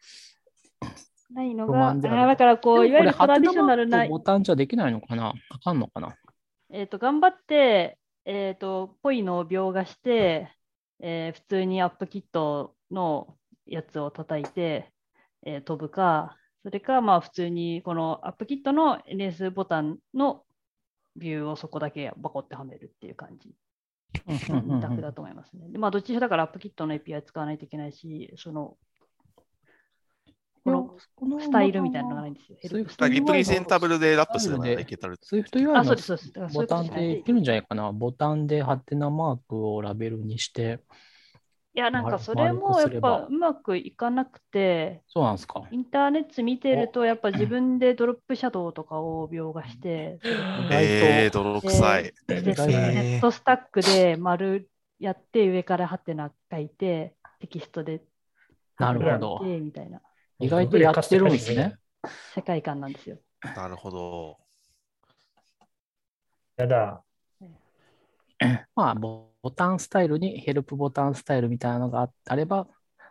[1.31, 5.33] ないの不が、だからこう、いわゆるトラディショナルなボタンじゃできないのかな？
[5.49, 6.17] あかんのかな？
[6.71, 7.98] えっ、と、頑張って、
[8.31, 10.51] えっ、と、ぽいのを描画して、
[10.99, 14.93] えー普通にアップキットのやつを叩いて、
[15.43, 20.43] えー飛ぶか、それか、まあ、普通にこのアップキットの NS ボタンの
[21.15, 23.49] ビューをそこだけバコってはめるっていう感じ。
[24.27, 25.67] 二択だと思いますね。
[25.69, 28.77] で、まあ、どっちにしろだからアップキットの API 使わないといけないし、その、
[30.71, 32.57] このスタイルみたいなのがないんですよ。
[33.09, 35.15] Representa ble でラップすればいけたら。
[35.21, 36.33] S wiftUI あ、そうのです、そうです。
[36.33, 40.79] だからそうボタンでいけるんじゃないかなボタンでハテナマークをラベルにして。
[41.73, 45.63] いや、なんか丸それもやっぱうまくいかなくて、そうなんですか。
[45.71, 50.19] インターネット見てると、やっぱ自分で drop shadow とかを描画して、
[50.71, 52.13] えー、泥臭い。
[52.27, 58.01] ネットスタックで丸やって、上からハテナ書いて、テキストで
[58.79, 60.01] なるほどみたいな
[60.39, 61.75] 意外とやってるんですね。
[62.35, 63.17] 世界観なんですよ。
[63.55, 64.37] なるほど。
[66.57, 67.03] やだ。
[68.75, 72.67] まあ、ボボタンスタイルにヘルプボタンスタイルみたいなのがああれば、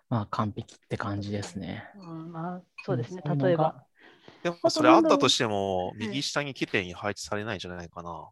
[0.08, 1.84] まあ完璧って感じですね。
[1.96, 3.84] うんまあ、そうですね例えば。
[4.42, 8.28] でもそれあったとしても、い右下に綺麗に配置されないんじゃないかな。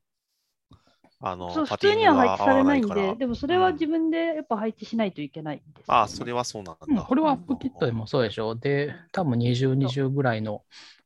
[1.20, 6.86] あの、そう普通には配置されないんで、でもそれはうん自分でやっぱ配置しないといけないんですよね、ああ、それはそうなんだ。
[6.86, 8.54] うんこれはアップキットでもそうでしょ。
[8.54, 10.62] で、多分20、20ぐらいの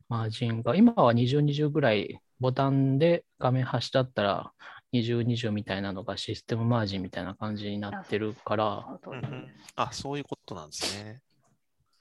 [0.08, 4.52] マージンが、今は20、20ぐらいボタンで画面端だったら
[4.92, 11.20] 20、20みたいなのがシステムマージンみたいな感じになってるから、うんうあ、そういうことなんですね。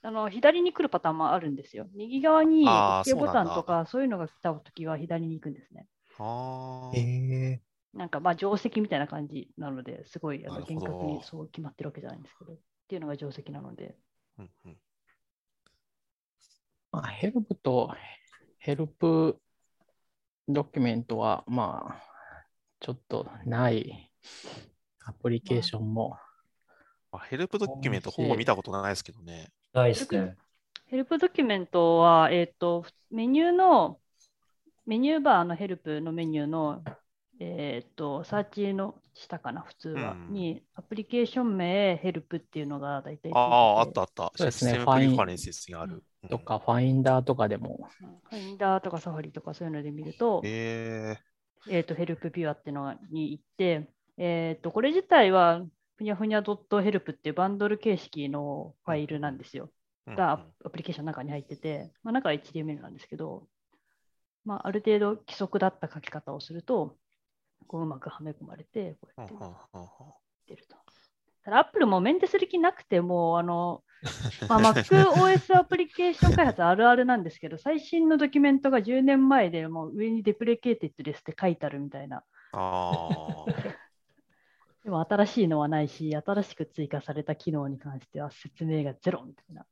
[0.02, 1.86] あの左に来るパターンもあるんですよ。
[1.94, 5.86] 右側に OK ボタンとかそういうのが来たときは左に行くんですね。
[6.18, 6.96] ああ。
[6.96, 7.60] え
[7.94, 12.56] なんかまあ定石みたいな感じなので、すごいあの厳格にそう決まってるわけじゃないんですけど、っ
[12.88, 13.96] ていうのが定石なので、
[14.38, 14.76] うんうん
[16.92, 17.94] まあ、ヘルプと
[18.58, 19.38] ヘルプ
[20.48, 22.02] ドキュメントは、まあ、
[22.80, 24.10] ちょっとない
[25.04, 26.16] アプリケーションも、
[27.12, 29.50] まあヘルプドキュメントほぼ見たことないですけどね。
[29.72, 30.36] ないですね。
[30.86, 34.00] ヘルプドキュメントは、えっ、と、メニューの、
[34.86, 36.82] メニューバーのヘルプのメニューの、
[37.42, 43.32] えっ、と、サーチの下かな、普通は、うんに、アプリケーション名、ヘルプっていうのが大体。
[43.34, 44.30] ああ、あったあった。
[44.36, 46.04] そうですねファインプリファレンスにある。
[46.28, 47.88] とか、ファインダーとかでも、
[48.28, 51.16] ファインダーとか Safari とかそういうので見ると、え
[51.66, 55.62] ええっ、と、 Help Viewer っていうのに行って、えっ、と、これ自体は、
[55.96, 59.70] ふにゃふにゃ .help っていうバンドル形式のファイルなんですよ。
[60.06, 60.14] ー。
[60.14, 63.46] がうんアプリケーションの中に入ってて、まあ、中は HTML なんですけど、
[64.44, 66.96] まあ、ある程度規則だった書き方をすると、
[67.66, 69.34] こううまくはめ込まれて、こうやって
[70.46, 70.76] 出ると。
[71.44, 73.82] ただ、Apple もメンテする気なくても、あの、
[74.48, 82.24] まあ、MacOS アプリケーション開発あるあるなんですけど、最新のドキュメントが10年前でもう上に deprecated ですって書いてあるみたいな。
[82.52, 83.44] ああ。
[84.82, 89.66] でも新しいのはないし、新しく追加された機能に関しては説明がゼロみたいな。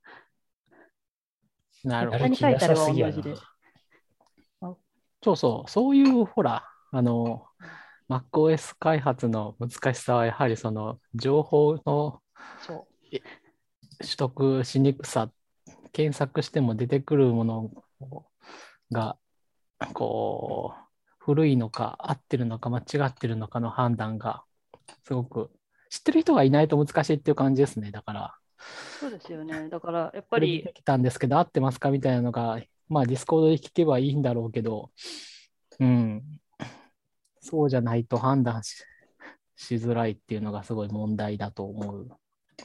[1.84, 3.34] なるほどに書いてあるは同じで。
[5.22, 7.47] そうそう、そういう、ほら、あの、
[8.08, 12.20] MacOS 開発の難しさは、やはりその情報の。
[14.00, 15.30] 取得しにくさ、
[15.92, 17.70] 検索しても出てくるもの
[18.92, 19.18] が、
[19.92, 20.80] こう、
[21.18, 24.44] 古いのか、合ってるのか、間違ってるのかの判断が、
[25.04, 25.50] すごく、
[25.90, 27.90] 知ってる人がいないと難しいっていう感じですね。
[27.90, 28.34] だから、
[29.00, 29.68] そうですよね。
[29.68, 34.90] だから、やっぱりこれ出て、きたんですけど、合ってますかみたいなのが、まあ、 Discord で聞けばいいんだろうけど、
[35.80, 36.22] うん、
[37.48, 38.84] そうじゃないと判断し
[39.56, 42.08] しづらいっていうのがすごい問題だと思う、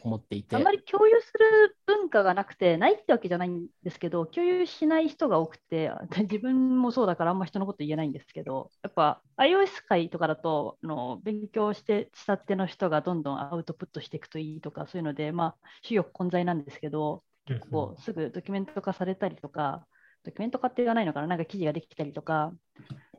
[0.03, 0.55] 思っていて。
[0.55, 5.91] あんまり共有する文化がなくて、ないってわけじゃないんですけど、共有しない人が多くて、
[6.29, 19.85] 自分もそうだからあんま人のこと言えないんですけど、やっぱ iOS 界とかだと、あの勉強してしたっての人がどんどんアウトプットしていくといいとか、そういうので、まあ、玉石混在なんですけど、うんこうすぐドキュメント化されたりとか、
[20.23, 22.53] ドキュメント化って言わないのかな、なんか記事ができたりとか、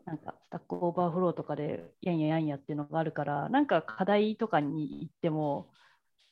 [0.05, 5.71] なんか Stack Overflow とかでやんややんやっていうのがあるから、なんか課題とかに行っても、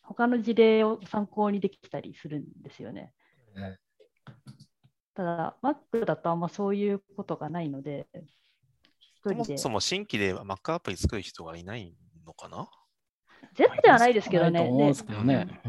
[0.02, 3.12] 他の事例を参考にできたりするんですよね。
[3.54, 3.78] ね
[5.14, 8.08] ただ、Mac だとあんまそういうことがないので。
[9.22, 12.68] そもそも新規で Mac アプリ作る人がいないのかな？
[13.54, 15.60] ゼロではないですけどね。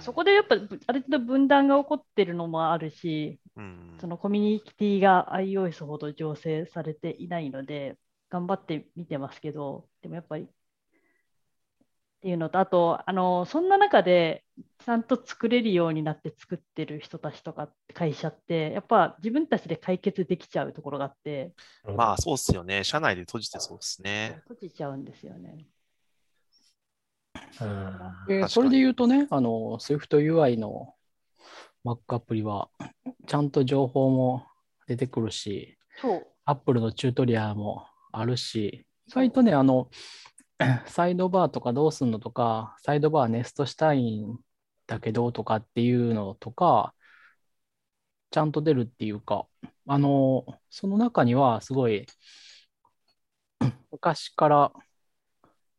[0.00, 7.96] そこでやっぱぶある程度分断が起こってるのもあるし、うんそのコミュニティが iOS ほど醸成されていないので、
[8.28, 10.48] 頑張って見てますけど、でもやっぱり、っ
[12.22, 14.44] ていうのと、あと、あのそんな中で、
[14.84, 21.52] ちゃんと作れるようになって作ってる人たちとか会社って、やっぱ自分たちで解決できちゃうところがあって、
[21.96, 22.84] まあそうっすよね。
[22.84, 24.40] 社内で閉じてそうですね。
[24.48, 25.66] 閉じちゃうんですよね。
[28.48, 30.94] それで言うとね、あの、SwiftUI の
[31.84, 32.68] Mac アプリは、
[33.26, 34.46] ちゃんと情報も
[34.86, 35.78] 出てくるし。
[36.44, 39.90] Apple のチュートリアルもあるし、意外とね、あの、
[40.86, 44.38] サイドバーとかどうすんのとか、サイドバーネストしたいん
[44.86, 46.94] だけどとかっていうのとか、
[48.30, 49.46] ちゃんと出るっていうか、
[49.86, 52.06] あの、その中にはすごい、
[53.90, 54.72] 昔から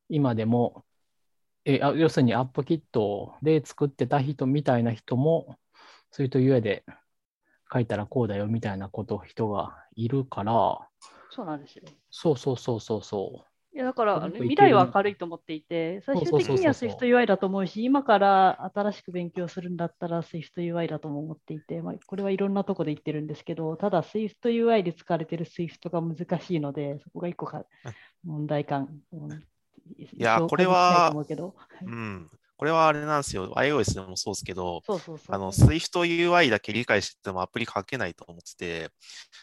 [0.10, 0.84] 今でも、
[1.70, 5.58] え、あ要するにアップキットで作ってた人みたいな人も、
[6.12, 6.86] そういうという上で
[7.72, 10.88] 書いたらこうだよみたいなこと人がいるから、
[11.30, 11.84] そうなんですよ。
[12.10, 27.66] そうそうそうそうそいやだから、未来は明るいと思っていて、最終的には SwiftUI だと思うし、今から新しく勉強するんだったら SwiftUI だとも思っていて、まあ、これはいろんなとこで言ってるんですけど、ただ SwiftUI で使われてる Swift が難しいので、そこが一個か
[28.24, 29.02] 問題感。
[29.98, 31.14] うんいやこれは
[31.82, 32.30] うん。
[32.58, 33.54] これはあれなんですよ。
[33.56, 35.36] iOS でもそうですけど、そうそうそう。
[35.36, 38.90] あの、SwiftUI だけ理解しててもアプリ書けないと思ってて、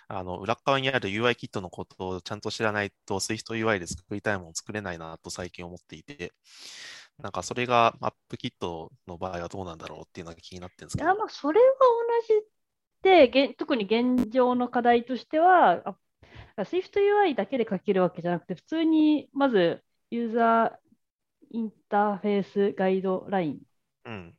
[0.09, 6.33] あの、裏側にある UI キットのことをちゃんと知らないと SwiftUI で作りたいものを作れないなと最近思っていて、
[7.23, 11.09] なんかそれが AppKit の場合はどうなんだろうっていうのが気になってるんですけど。
[11.09, 11.67] いや、まあ、それは
[12.29, 15.97] 同じで、現特に現状の課題としては、あ
[16.57, 20.71] SwiftUI だけで書けるわけじゃなくて、普通にまずユーザー
[21.51, 23.59] インターフェースガイドライン
[24.05, 24.35] うん。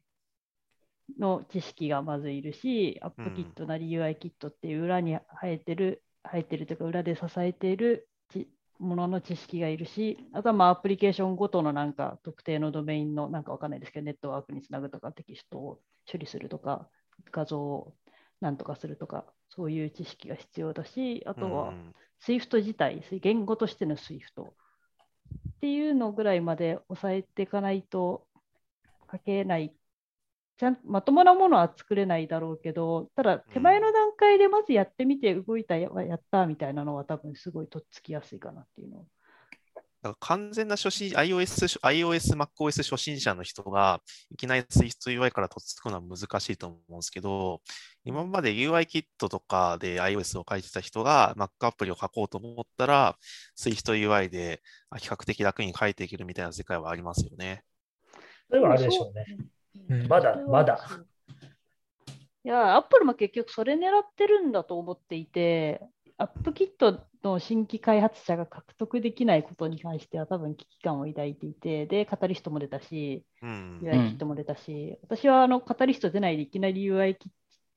[1.19, 8.47] の知識がまずいるし、アップキットなり UI キットっていう裏に生えてる、生えてるというか裏で支えているち
[8.79, 16.87] ものの知識がいるし、あとはまあアプリケーションごとのなんか特定のドメインのなんかわかんないですけど、ネットワークにつなぐとかテキストを処理するとか、
[17.33, 17.93] 画像を
[18.39, 21.93] なんとかするとか、そういう知識が必要だし、あとはうん
[22.25, 24.53] SWIFT 自体、言語としての SWIFT
[25.57, 28.27] っていうのぐらいまで抑えていかないと
[29.11, 29.75] 書けない。
[30.57, 39.05] ちゃんまともなものは作れないだろうけど、ただ手前の段階でまずやってみて動いたややったみたいなのは多分すごいとっつきやすいかなっていうの。
[40.05, 47.61] だから完全な初心、iOS、初 iOS、MacOS 初心者の人が、いきなり SwiftUI からとっつくのは難しいと思うんですけど、
[48.03, 53.15] 今まで UI キットとかで iOS を書いてた人が Mac アプリを書こうと思ったら、
[53.57, 57.63] SwiftUI であ比較的楽に書いていけるみたいな世界はありますよね。
[58.47, 59.25] それはあれでしょうね。
[59.89, 60.87] うんまだまだ
[62.43, 65.81] いや、アップルも結局それ狙ってるんだと思っていて、
[66.19, 73.79] アップキットの新規開発者が獲得できないことに関しては多分危機感を抱いていて、で、カタリストも出たし、うん。
[73.83, 77.29] UI キットも出たし、私はあのカタリスト出ないでいきなり UI キ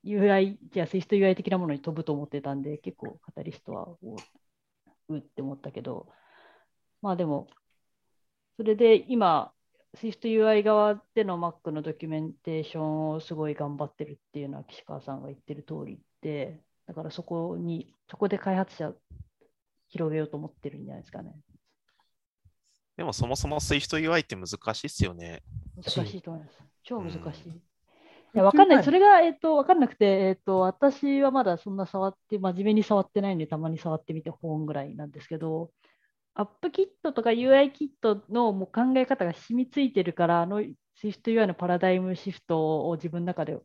[0.05, 4.17] UI、じゃあ、スイスト UI 的なものに飛ぶと思ってたんで、結構カタリストは、お
[5.09, 6.09] うって思ったけど、
[7.03, 7.49] まあでも、
[8.57, 9.53] それで今、
[9.97, 18.93] SwiftUI 側での Mac のドキュメンテーションをすごい頑張ってるっていうのは岸川さんが言ってる通りで、だからそこに、そこで開発者
[19.89, 21.35] 広げようと思ってるんじゃないですかね。
[22.97, 25.43] でもそもそも SwiftUI って難しいっすよね。
[25.77, 26.59] 難しいと思います。
[26.83, 27.49] 超難しい。
[27.49, 27.63] うん
[28.35, 28.85] いや、わかんない。
[28.85, 35.71] それが、えっと、わかんなくて、えっと、私はまだそんな触って、真面目に触ってないんで、たまに触ってみて本ぐらいなんですけど、
[36.35, 40.61] アップキットとか UI キットのもう考え方が染みついてるから、あの
[41.03, 43.59] SwiftUI のパラダイムシフトを自分の中で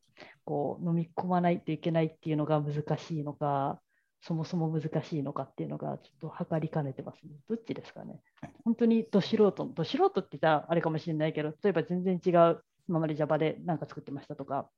[0.46, 3.80] こう飲み込まないといけないっていうのが難しいのか、
[4.26, 7.34] そもそも難しいのかっていうのがちょっと測りかねてますね。
[7.50, 8.22] どっちですかね。
[8.64, 14.70] 本当にど素人、ど素人って言ったらあれかもしれないけど、例えば全然違う、今まで Java で何か作ってましたとか、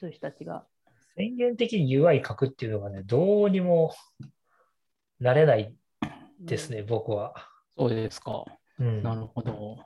[0.00, 0.66] そういう人たちが。
[1.16, 3.94] 宣言的に UI 書くっていうのがね、どうにも
[5.20, 5.72] なれない
[6.40, 7.34] ですね、僕は。
[7.76, 8.44] そうですか。
[8.80, 9.04] うん。
[9.04, 9.78] なるほど。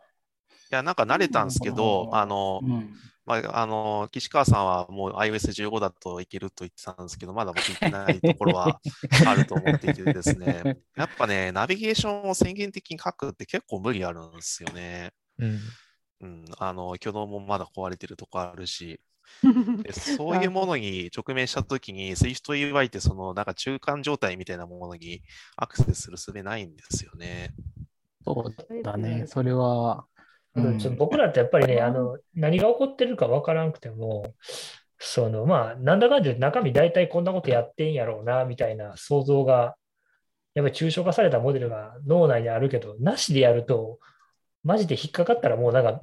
[0.70, 2.94] いや、なんか慣れたんですけど、あのう、ん。
[3.28, 8.81] まあ、あの、岸川さんはもう iOS15 だといけると言ってたんですけど、まだ僕いけないところは
[9.26, 15.12] あると思っていてですね、やっぱね、ナビゲーションを宣言的に書くって結構無理あるんですよね。
[15.38, 15.61] うん。
[16.20, 18.98] うん、あの、挙動もまだ壊れてるとこあるし、
[19.85, 25.22] でそういうものに直面したときに、SwiftUI ってそのなんか中間状態みたいなものに
[25.54, 27.54] アクセスする術ないんですよね。
[28.24, 29.26] そうだね。
[29.26, 30.07] それは。
[30.64, 34.35] うんちょ僕らってやっぱりね、あの、何が起こってるかわからなくても、
[34.99, 39.77] その、まあ、なんだかんだで中身大体こんなことやってんやろうな、みたいな想像が、
[40.55, 43.99] やっぱり抽象化されたモデルが脳内にあるけど、なしでやると、
[44.64, 46.01] マジで引っかかったらもうなんか、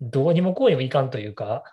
[0.00, 1.64] どうにもこうにもいかんというか、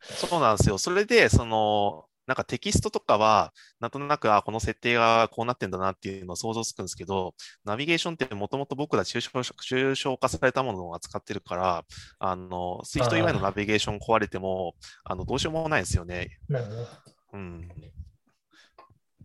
[0.00, 0.78] そうなんですよ。
[0.78, 7.34] それで、その、なんかテキストとかは、なんとなく、あ、この設定がこうなってんだなっていうのを想像つくんですけど、
[7.64, 11.84] ナビゲーションってもともと僕ら抽象抽象化されたものを扱ってるから、
[12.18, 16.38] あの、SwiftUI のナビゲーション壊れても、あの、どうしようもないですよね。
[17.32, 17.68] うん。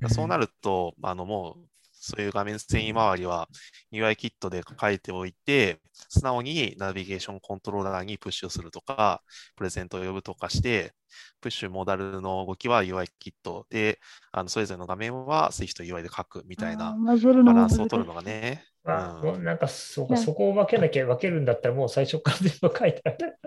[0.10, 1.71] そうなると、あの、もう、
[2.02, 3.48] そういう画面遷移周りは
[3.94, 9.22] UI キットで書いておいて、素直にナビゲーションコントローラーにプッシュするとか、
[9.56, 10.94] プレゼントを呼ぶとかして、
[11.42, 14.00] プッシュモーダルの動きは UI キットで、
[14.32, 18.66] あのそれぞれの画面は Swift UI で書くみたいなバランスを取るのがね。
[18.84, 23.38] まあ、うんなんかそそこを分けなきゃ分けるんだったら、もう最初から全部書いてある。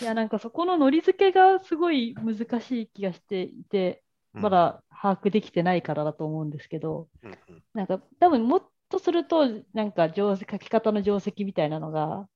[0.00, 4.04] いや、なんかそこのノリ付けがすごい難しい気がしていて、うん
[4.34, 7.62] まだ把握できてないからだと思うんですけど、うんうん。
[7.72, 12.28] なんか多分もっとすると、なんか定石書き方の定石みたいなのが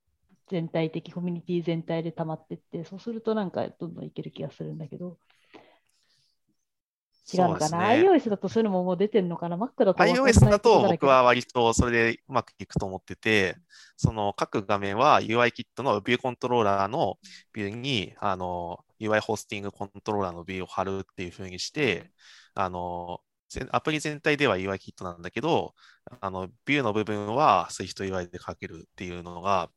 [0.49, 5.19] 全体的、コミュニティ全体で溜まってって、そうするとなんかどんどんいける気がするんだけど、
[7.33, 13.57] 違うのかな、ね iOS だとそういうのももう出てるのかな ?Mac だと iOS だと僕は割とそれでうまくいくと思ってて、
[13.97, 17.19] その各画面は UI キットのビューコントローラーの
[17.53, 22.11] ビューにあの UI ホスティングコントローラーのビューを貼るっていう風にして、
[22.55, 25.75] あの全アプリ全体では UI キットなんだけど、
[26.21, 29.71] あのビューの部分は SwiftUI で書けるっていうのが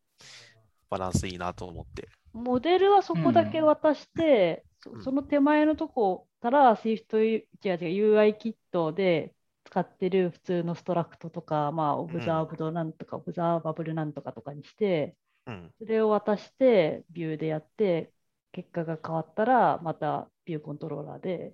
[0.89, 2.09] バランスいいなと思って。
[2.33, 5.03] モデルはそこだけ渡して、そうん。
[5.03, 9.33] その手前のとこから Swift、違う違う UI キットで
[9.65, 15.15] 使ってる普通の struct とか、まあ、 Observed なんとか、 Observable なんとかとかにして、
[15.45, 18.11] うん、それを渡して、 view でやって、
[18.51, 21.53] 結果が変わったら、また view controller で、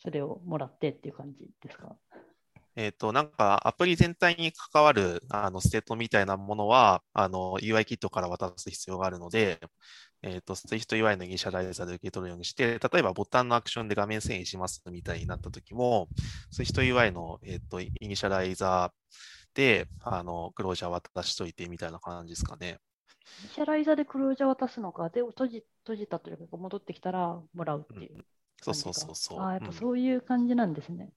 [0.00, 1.96] それをもらってっていう感じですか？
[2.74, 9.60] えっと、なんかアプリ全体に関わるあの state みたいなものはあの UI キットから渡す必要があるので、
[10.22, 16.08] えっと、SwiftUI の initializer で受け取るようにして、例えばボタンのアクションで画面遷移しますみたいになったときも、
[16.50, 22.78] SwiftUI の、えっと、 initializer であの closure 渡しといてみたいな感じですかね。
[23.38, 28.24] initializer で closure 渡すのか、で、閉じ閉じたというか、戻ってきたらもらうっていう
[28.62, 29.08] そうそう感じか。
[29.08, 29.42] そうそう。
[29.42, 31.12] ああ、やっぱうんそういう感じなんですね。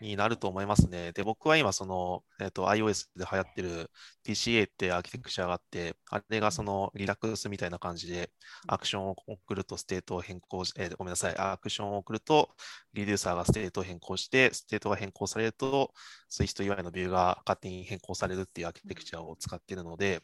[0.00, 1.10] になると思いますね。
[1.12, 3.90] で、僕は今、その、えっと、iOS で流行ってる
[4.22, 8.30] TCA ってアーキテクチャがあって、あれがその Redux みたいな感じで、
[8.68, 12.50] アクションを送ると state を変更し、えーごめんなさい、アクションを送ると、
[12.92, 15.92] reducer が state を変更して、 state が変更されると、
[16.30, 20.22] SwiftUI の view が勝手に変更されるっていうアーキテクチャを使っているので、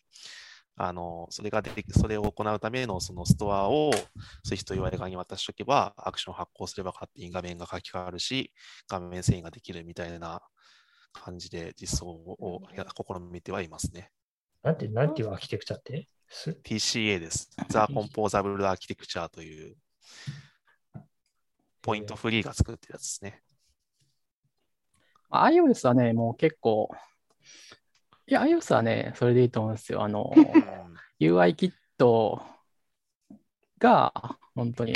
[0.76, 3.92] あの、それができ、それを行うためのそのストアを
[4.44, 8.52] SwiftUI 側に渡しておけば、アクションを発行すれば勝手に画面が書き換わるし、
[8.88, 10.42] 画面遷移ができるみたいな
[11.12, 14.10] 感じで実装をや試みてはいますね。
[14.62, 16.08] なんて、なんていうアーキテクチャって？
[16.28, 17.50] す？TCA です。
[17.68, 19.76] The Composable Architecture という
[21.82, 23.42] ポイントフリーが作ってるやつですね。
[25.30, 26.88] iOS はね、もう結構、
[28.26, 30.02] いや、iOS はね、それでいいと思うんですよ。
[30.02, 30.44] あの、うん
[31.20, 32.42] UI キット
[33.78, 34.12] が
[34.54, 34.94] 本当に、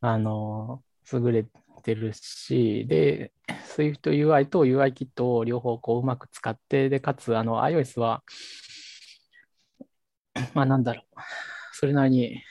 [0.00, 1.46] あの、優れ
[1.82, 8.22] てるし、で、SwiftUI と UI キットを両方こううまく使って、で、かつ、あの、iOS は、
[10.52, 11.20] まあなんだろう、
[11.72, 12.42] それなりに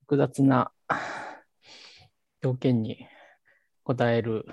[0.00, 0.70] 複雑な
[2.42, 3.06] 条件に
[3.84, 4.46] 応える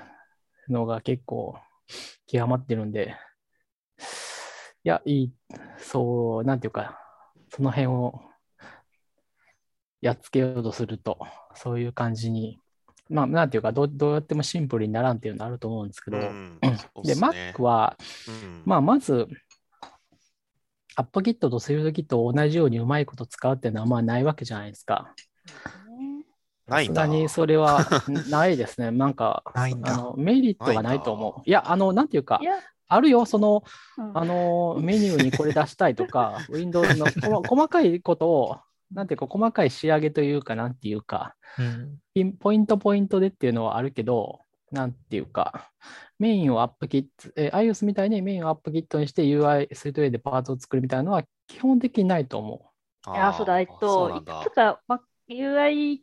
[0.67, 1.57] のが結構
[2.25, 3.32] 極まってるんで、い
[4.83, 5.33] や、いい、
[5.77, 6.99] そう、なんていうか、
[7.49, 8.21] その辺を
[10.01, 11.19] やっつけようとすると、
[11.55, 12.59] そういう感じに、
[13.09, 17.95] まあ、なんていうかどう、どうやってもシンプルにならんっていうのあると思うんですけど、うんうんで、Mac は、
[18.27, 19.27] うんまあ、まず、
[20.97, 25.13] AppKit と SwiftKit を同じようにうまいこと使うっていうのはまあないわけじゃないですか。
[26.67, 27.85] ないんださすがにそれは
[28.29, 28.91] ないですね。
[28.91, 31.41] なんか、あのメリットがないと思う。
[31.45, 32.53] いや、あの、なんていうかい、や、
[32.87, 33.63] あるよ、その、
[33.97, 34.17] うん。
[34.17, 37.05] あの、メニューにこれ出したいとか、 Windows の
[37.41, 38.57] こ細かいことを、
[38.91, 41.97] なんていうか、細かい仕上げというか、なんていうか、うん。
[42.13, 45.71] ピンポイントポイントでっていうのはあるけど、なんていうか、
[46.19, 52.71] メインをアップキット、えー iOS みたいにメインをアップキットにして UI、スイートウェイでパーツを作るみたいなのは基本的にないと思
[53.13, 55.99] いや、そうだ、えっと、いくつか、ま、UI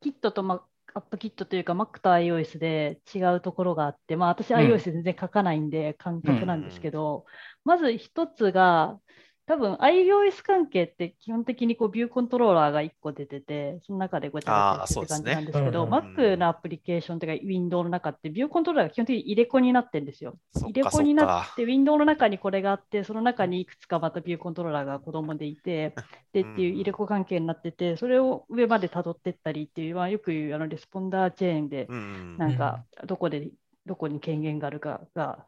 [0.00, 0.64] キットと、ま、
[0.94, 4.60] アップキットというか、Mac と iOS で違うところがあって、まあ、私、うん。
[4.60, 7.26] iOS 全然書かないんで、感覚なんですけど、
[7.64, 9.00] まず一つが、
[9.46, 20.38] 多分 iOS 関係って基本的にこうビューコントローラーが1個出てて、その中でごちゃごちゃって感じなんですけど、あーそうですね Mac のアプリケーションというか、Windows の中ってビューコントローラーが基本的に入れ子になってるんですよ。
[20.62, 25.94] 入れ子になそって、Windows の中にこれがあって、その中にいくつかまたビューコントローラーが子供でいて、
[26.32, 33.50] でっていう入れ子関係になってて、それを上まで辿ってったりっていう、まあ、よく言うあのレスポンダーチェーンで、うんなんかどこで、
[33.84, 35.44] どこに権限があるかが、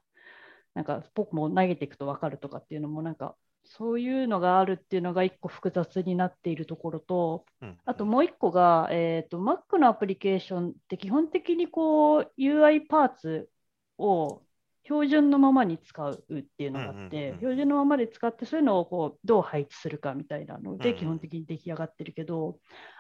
[0.75, 3.35] なんか僕も投げていくと分かるとかっていうのも、なんか
[3.67, 13.49] そういうのがあるっていうのが一個複雑になっているところと、うんあともう一個が、えーと、Mac のアプリケーションって基本的にこう UI パーツ
[13.99, 14.43] を
[14.85, 20.79] 標準のままに使うっていうのがあって、うんうんうん標準のままで使ってそういうのをこうどう配置するかみたいなのうんうん。
[20.79, 22.59] で基本的に出来上がってるけど、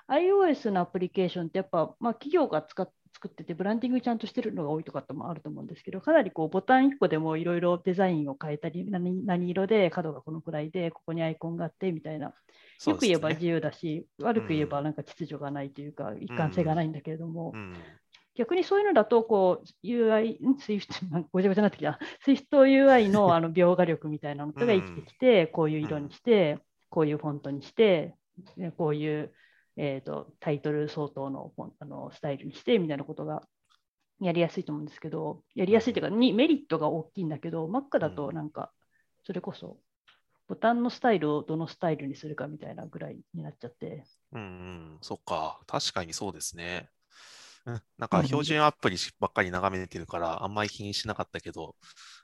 [0.08, 12.28] iOS のアプリケーションってやっぱ、まあ、企業が使っ作っててブランディングちゃんとしてるのが多いとかってもあると思うんですけどかなりこうボタン1個でもいろいろデザインを変えたり何何色で角がこのくらいでここにアイコンがあってみたいな。
[12.28, 12.92] ね。
[12.92, 17.74] よく言えば自由だし、悪く言えばなんか秩序がないというか、一貫性がないんだけれども、うん。
[18.34, 20.88] 逆にそういうのだと、こう、UI、ん？Swift、
[21.32, 26.58] ごちゃごちゃになってきた、SwiftUI の あの描画力みたいなのが生きてきて、こういう色にして、
[26.90, 28.14] こういうフォントにして、
[28.56, 29.32] ねこういう、
[29.76, 33.42] えー、とタイトル相当のあのスタイルにしてみたいなことが
[34.20, 38.72] やりやすいと思うんですけど、やりやすいというか、にメリットが大きいんだけど、Mac だとなんか、
[39.24, 39.78] それこそ、
[40.48, 45.60] ボタンのスタイルをどのスタイルにするかみたいなぐらいになっちゃって、うんうん、そっか。
[45.66, 46.88] 確かにそうですね。
[47.66, 51.74] うん、なんか標準アプリばっかり眺めてるから、あんまり気にしなかったけど、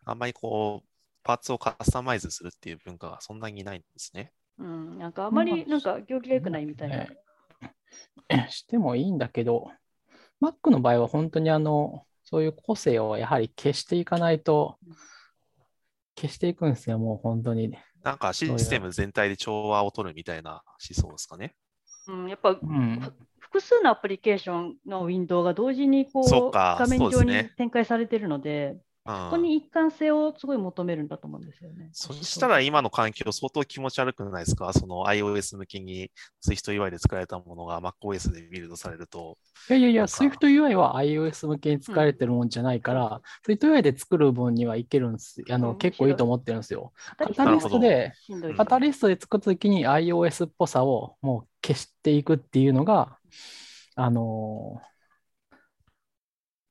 [0.04, 0.88] あんまりこう、
[1.24, 4.32] パーツをカスタマイズするっていう文化がそんなにないんですね。
[4.58, 7.06] うん、なんかあまりなんか行儀が良くないみたいな。
[8.28, 9.70] ね してもいいんだけど、
[10.42, 14.78] Mac の場合は本当にあの、そういう個性をやはり消していかないと、
[16.16, 17.74] 消していくんですよ、もう本当に。
[18.02, 21.54] なんかシステム全体で調和を取るみたいな思想ですかね。
[22.08, 23.00] うん、やっぱうん。
[23.38, 31.88] 複数のアプリケーションのウィンドウが同時にこそう画面上に展開されているので、うんここに一貫性をすごい求めるんだと思うんですよね。
[31.92, 34.72] そしたら今の環境相当気持ち悪くないですか？
[34.72, 36.12] その iOS 向きに
[36.46, 39.38] SwiftUI で作られたものが MacOS でビルドされると。
[39.68, 45.42] いやいやいや、SwiftUI は iOS 向けに使われてるもんじゃないから、SwiftUI で作る分にはいけるんです。
[45.50, 46.92] あの、うん結構いいと思ってるんですよ。
[47.16, 48.12] カカタリストで。
[48.56, 53.18] カタリストで作ったときに iOS っぽさをもう消していくっていうのが、
[53.96, 54.91] あのー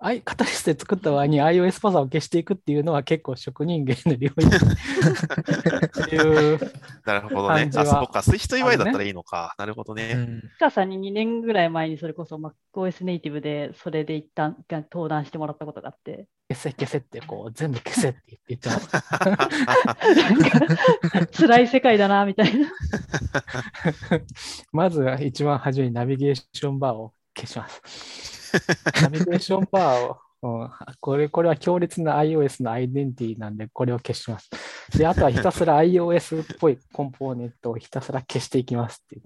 [0.03, 6.59] アイカタリストで作った場合に iOS っぽさを消していくっていうのは結構職人芸の領域っていう、
[7.05, 8.19] なるほどねあ、そうか。
[8.21, 9.53] SwiftUI あるねだったらいいのか。
[9.59, 10.13] なるほどね。
[10.15, 18.89] うんスカさんに2年ぐらい前にそれこそ MacOS ネイティブでそれで一旦一回登壇してもらったことがあって、消せ消せってこう全部消せって言ってます。
[21.45, 22.71] 辛い世界だなみたいな。
[24.73, 28.40] まずは一番初めにナビゲーションバーを消します。
[29.01, 34.49] ナビゲーションバーを、うんこれ、これは強烈な iOS のアイデンティティなんで、これを消します。
[34.97, 39.23] で、あとはひたすら iOS っぽいコンポーネントをひたすら消していきますっていう。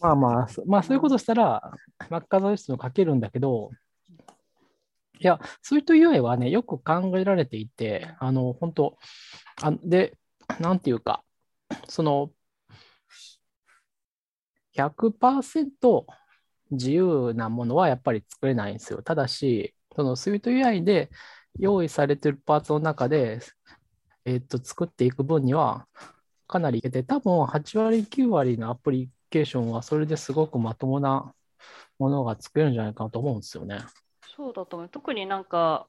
[0.00, 1.72] まあまあ、まあそういうことしたら、
[2.10, 3.70] Mac カザリストも書けるんだけど、
[5.20, 8.98] いや、そういう UI はね、よく考えられていて、あの、本当
[9.62, 10.18] あで、
[10.58, 11.22] なんていうか、
[11.88, 12.30] その、
[14.76, 16.04] 100%
[16.74, 19.02] 自由なものはやっぱり作れないんですよ。
[19.02, 21.10] ただし、その SwiftUI で
[21.58, 23.40] 用意されているパーツの中で、
[24.24, 25.86] えっと、作っていく分には
[26.46, 31.34] かなりいけて、多分8割、9割のアプリケーションはそれですごくまともな
[31.98, 33.80] ものが作れるんじゃないかなと思うんですよね。
[34.36, 34.88] そうだと思う。
[34.88, 35.88] 特になんか、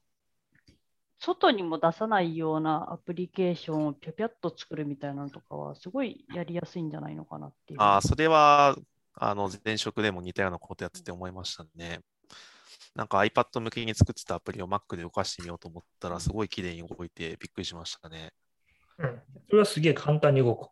[1.18, 7.80] 外にも出さないようなアプリケーションをぴゃぴゃっと作るみたいなのとかは、すごいやりやすいんじゃないのかなっていう。
[7.80, 8.76] ああ、それは、
[9.16, 12.00] あの、前職でも似たようなことやってて思いましたね。
[12.94, 18.32] なんか iPad 向けに作ってたアプリを Mac で動かしてみようと思ったら、すごい綺麗に動いてびっくりしましたね。
[18.98, 19.20] うん。
[19.48, 20.68] それはすげえ簡単に動く。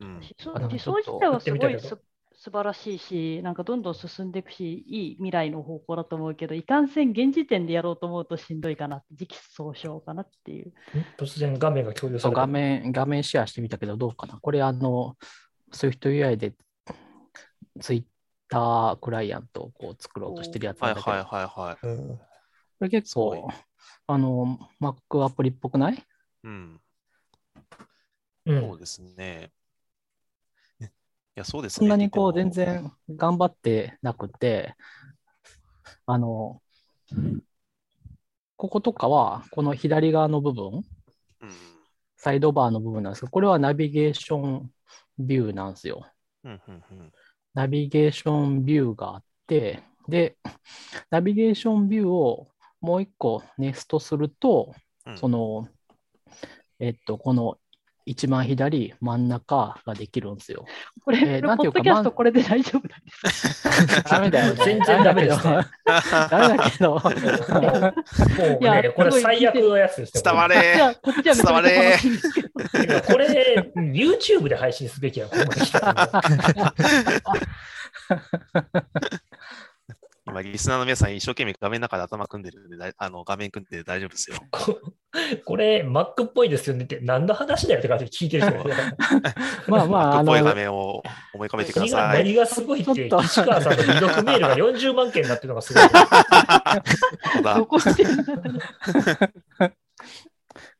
[0.00, 0.20] うん。
[0.20, 1.98] 理想自体はすごいす
[2.42, 10.68] 素晴らしいし、なんかどんどん進んでいくし、いい未来の方向だと思うけど、いかんせん現時点でやろうと思うとしんどいかなって、時期尚早かなっていう。
[10.68, 10.72] ん
[11.18, 12.40] 突然画面が共有された。
[12.40, 14.38] 画面、画面シェアしてみたけどどうかな。
[14.40, 15.16] これあの、
[15.70, 16.54] SwiftUI で
[17.80, 21.86] Twitter クライアントをこう作ろうとしてるやつはないんだけど、はいはいはい。
[21.86, 22.20] うん
[22.78, 23.50] これ結構、
[24.06, 26.02] あの、Mac アプリっぽくない？
[26.44, 26.80] うん。
[28.46, 29.52] うんそうですね。
[30.80, 30.86] い
[31.34, 31.76] や、そうですね。
[31.80, 34.74] そんなにこう全然頑張ってなくて、
[36.06, 36.62] あの、
[38.56, 40.82] こことかは、この左側の部分、
[41.42, 41.50] うん。
[42.16, 44.70] サイドバーの部分なんですけど、これはナビゲーション
[45.18, 46.06] ビューなんですよ。
[46.44, 47.12] うんうんうん
[47.54, 50.36] ナビゲーションビューがあって、で、
[51.10, 52.48] ナビゲーションビューを
[52.80, 54.74] もう一個ネストすると、
[55.06, 55.18] うん。
[55.18, 55.68] その、
[56.78, 57.58] えっと、この
[58.06, 60.64] 一番左真ん中ができるんですよ。
[61.04, 63.62] これ、えーなんていうかポッドキャストこれで大丈夫なんです
[64.02, 64.16] か？
[64.16, 64.64] ダメだよ、ね。
[64.64, 65.60] 全然ダメですね
[66.30, 66.90] ダメだけど。
[66.94, 67.00] も
[68.60, 70.22] ういやね、これ最悪のやつですね。
[70.24, 72.48] 伝われはこっちはめちゃめちゃ楽しいんですけど。
[72.52, 76.22] これこれ、YouTube で配信すべきやここまで来た
[80.30, 84.36] ら今、リスナーの皆さん、一生懸命画面の中で頭組んでるんで、だいあの画面組んで大丈夫ですよ。
[84.50, 84.80] こ
[85.44, 88.54] これ、Mac っぽいですよねって、何の話だよって感じで聞いてる人。
[89.70, 91.02] まあまあ、Mac あのっぽい、画面を
[91.34, 92.24] 思い浮かべてくだ何がさい。
[92.24, 93.20] 何がすごいって、ちょっと。
[93.22, 95.82] 岸川さんの未読メールが40万件になってるのがすごい。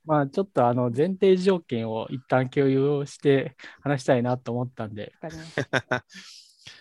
[0.04, 5.12] まあちょっとあの前提条件を一旦共有して話したいなと思ったんで、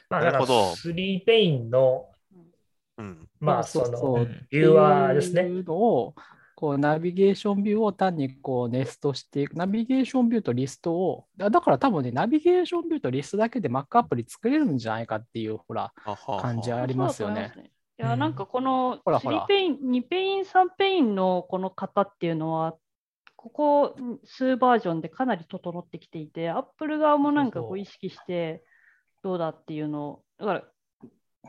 [0.09, 0.75] なるほど。
[0.75, 2.07] スリーペインの、
[2.99, 3.27] うん。
[3.39, 5.43] まあ、そうその、ビューワーですね。
[5.43, 6.15] いうのを、
[6.55, 9.55] こう NavigationView を単にこうネストしていく。
[9.55, 15.93] NavigationView とリストを、だだから多分ね、 NavigationView とリストだけで Mac アプリ作れるんじゃないかっていう、ほら、
[16.41, 17.53] 感じありますよね。
[17.99, 22.75] や、なんかこのほらほら3ペイン、2ペイン、3ペインのこの型っていうのは、
[23.35, 23.95] ここ
[24.25, 28.63] 数バージョンでかなり整ってきていて、アップル側もなんかこう意識して
[29.21, 30.63] どうだっていうのを、だから、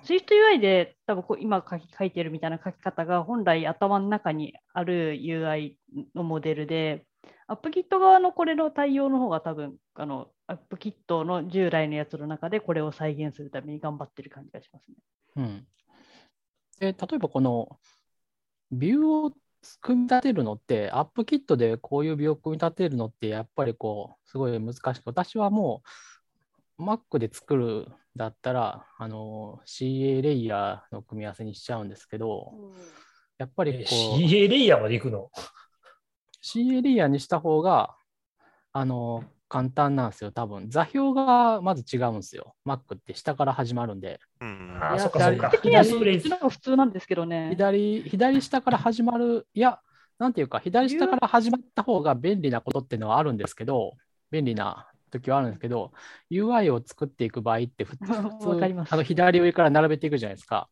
[0.05, 5.75] SwiftUI で多分こう今書き書いてるみたいな書き方が本来頭の中にある UI
[6.15, 7.07] のモデルで、
[7.49, 14.97] AppKit 側のこれの対応の方が多分あの AppKit の従来のやつの中でこれを再現するために頑張ってる感じがしますね。
[15.37, 15.67] うん。
[16.79, 17.79] で、例えばこの
[18.71, 19.33] ビューを
[19.81, 25.83] 組み立てるのって、アップキットでこういうビューを組み立てるのって、やっぱりこう、すごい難しく、私はも
[26.79, 27.87] う Mac で作る
[28.17, 32.53] だったら、あの CA レイヤーの組み合わせにしちゃうんですけど、
[33.39, 35.31] やっぱりえこう、CA レイヤーまで行くの
[36.43, 37.97] ？CA レイヤーにした方が、
[38.73, 42.55] あの、簡単なんですよ、多分座標がまず違うんですよ。
[42.65, 44.21] Mac って下から始まるんで。
[44.41, 44.79] うん。
[44.81, 45.51] あそっかそっか。
[46.49, 47.49] 普通なんですけどね。
[47.51, 49.81] 左、左下から始まる、いや、
[50.19, 53.95] なんていうか、左下から始まった方が便利なことっていうのはあるんですけど、
[54.31, 55.93] 便利な時はあるんですけど、
[56.31, 58.05] UI を作っていく場合って普通、
[58.91, 60.69] あの左上から並べていくじゃないですか。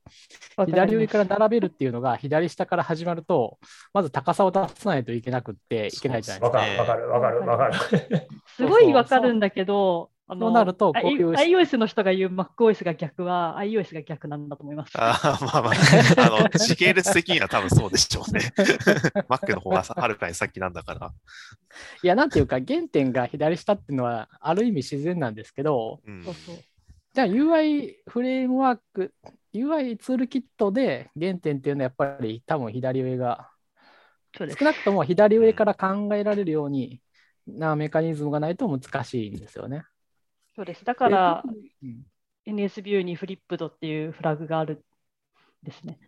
[0.66, 3.58] 左上から並べるっていうのが左下から始まると、
[3.92, 6.58] まず高さを出さないといけなくっていけないじゃないですか。
[6.58, 8.28] わかるわかるわかるわかる。
[8.56, 14.92] すごいわかるんだけど、あそうなるとこういう I- iOS の人が言う MacOS が逆は iOS が逆なんだと思います。
[14.94, 15.72] あーまあまあ、
[16.38, 18.40] あの、時系列的には多分そうでしょうね。
[19.28, 21.12] Mac の方がさはるかに先なんだから。
[22.02, 26.22] いや、なんていうか、原点が左下っていうのは、ある意味自然なんですけど、うん。
[27.14, 29.14] じゃあ UI フレームワーク、
[29.54, 33.48] UI ツールキットで原点っていうのはやっぱり多分左上が、
[34.36, 37.00] そうです少なくとも左上から考えられるように
[37.46, 39.84] なメカニズムがないと難しいんですよね。
[40.58, 40.84] そうです。
[40.84, 44.78] だからで、特に NS ビューにフリップドっていうフラグがあるん
[45.62, 46.00] ですね。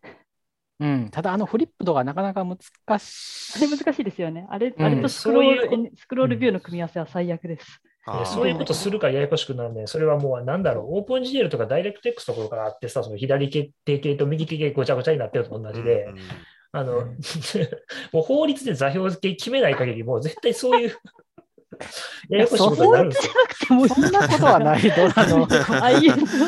[0.80, 2.58] うんうん、ただあのフリップ度がなかなか難
[2.98, 3.58] しい。
[3.58, 4.48] あれ難しいですよね。
[4.50, 7.80] あれ,、うんあれとスクロール、そうスクロールビューの組み合わせは最悪です。
[8.24, 9.86] そういうことするからややこしくなるね。
[9.86, 16.18] それはもう、なんだろう、オープン GL とかダイレクト X ところからあってさ、その左手系と右手系ごちゃごちゃになってるのと同じで、うんうん
[16.72, 17.04] あの、
[18.12, 20.96] もう法律で座標系決めない限り、もう絶対そういう、
[22.28, 23.32] ややこしいことになるんですよ。
[23.68, 25.46] でもそんなことはない、 ドラの。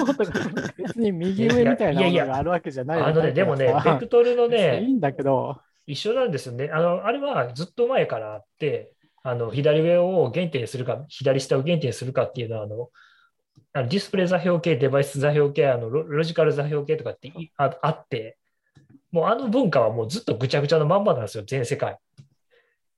[0.06, 0.32] ことが。
[0.76, 6.70] 別に右上みたいないやいやものがあるわけじゃないあのね、でもね、ベ別クトルのいね、いんだけど、一緒なんですよね。
[6.72, 12.90] あの、あれはずっと前からあって、あの、左上を原点にするか、左下を原点にするかっていうのは、あの、
[13.74, 18.36] あのディスプレイ座標系、デバイス座標系、あのロロジカル座標系とかっていああって、
[19.10, 21.98] もうあの文化はもうずっとぐちゃぐちゃのまんまなんですよ、全世界。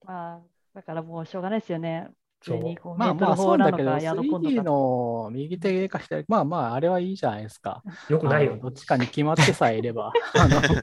[0.04, 0.40] まあ、
[0.74, 2.08] だからもうしょうがないですよね。
[2.44, 4.62] 普そうまあまあそうだけど、法なのか、ヤードポンド 3D か。
[4.62, 7.82] の右手か左、まあまあ、あれはいいじゃないですか。
[8.08, 8.58] よくないよ。
[8.60, 10.12] どっちかに決まってさえいれば。
[10.38, 10.76] あの統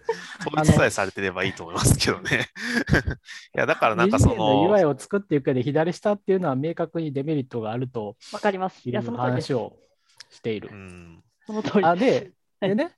[0.58, 2.48] 一さえされてればいいと思いますけどね。
[3.56, 8.90] いや、だからなんかそのの、UI を作っていく上で左下っていうのは明確にデメリットがあるとわかります。
[8.90, 9.54] いや、その話。
[9.54, 9.78] を
[10.32, 10.76] しているう。
[10.76, 12.32] ん、その通りあです。
[12.62, 12.92] で、でね、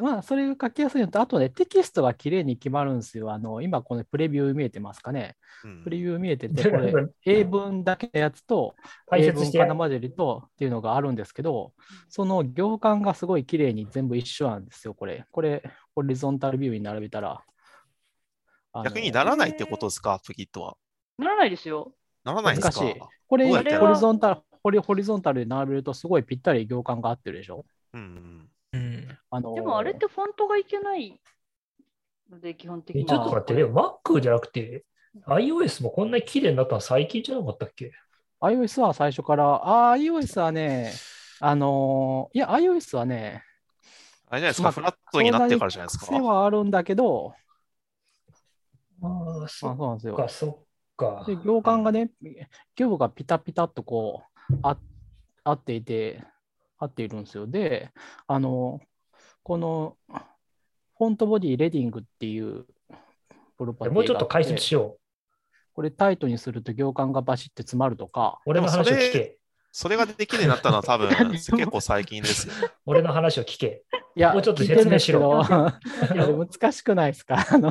[0.00, 3.32] まあ、それが書きやすいのと、あとね、テキストがきれいに決まるんですよ。
[3.32, 5.36] あの、今、このプレビュー見えてますかね。
[5.64, 6.92] うんプレビュー見えてて、 これ、
[7.24, 8.74] 英文だけのやつと、
[9.12, 11.72] 英文解説してかな混じりとっていうのがあるんですけど、
[12.08, 15.26] その行間がすごい綺麗に全部一緒なんですよ、これ。
[15.30, 15.62] これ、
[15.94, 17.44] ホリゾンタルビューに並べたら。
[18.84, 20.76] 逆にならないってことですか、プキットは。
[21.18, 21.92] ならないですよ。
[22.24, 23.10] ならないんですか？
[23.26, 23.88] これ、ホどうやってやる？
[23.88, 27.66] リゾンタル、ホリホリゾンタルで並べると、すごいぴったり行間が合ってるでしょ。
[27.92, 28.51] うんうん。
[29.34, 31.18] あのでもあれってフォントがいけない
[32.30, 33.08] ので、基本的えには。
[33.08, 34.84] ちょっと待って、でも Mac じゃなくて、
[35.26, 37.92] iOS もこんなに綺麗になったの最近じゃなかったっけ
[38.42, 39.62] ？iOS は最初から、
[39.94, 40.92] iOS はね、
[41.40, 43.42] あのーいや、iOS はね、
[44.28, 46.06] あれじゃないですか、まあフラットになってからじゃないですか？
[46.06, 47.34] 癖はあるんだけど、
[49.02, 50.28] ああ、まあ、そうなんですよか、。
[50.28, 50.56] そっ
[50.96, 51.24] か。
[51.26, 52.10] で、行間がね、
[52.74, 54.76] キューブがピタピタっとこう、あ
[55.44, 56.22] 合っていて、
[56.78, 57.46] 合っているんですよ。
[57.46, 57.90] で、
[58.26, 58.80] あの、
[59.42, 59.96] この、
[60.98, 62.64] フォントボディレディングっていう
[63.58, 65.00] プロパティもうちょっと解説ししよう。
[65.74, 69.38] これタイトにすると行間がバシッて詰まるとか、俺の話を聞け。
[69.74, 72.54] それができるようになったのは多分 結構最近ですよ。
[72.84, 73.84] 俺の話を聞け。
[74.14, 75.80] いや、もうちょっと説明ど、しあ
[76.12, 77.36] れ難しくないですか？
[77.50, 77.70] あの、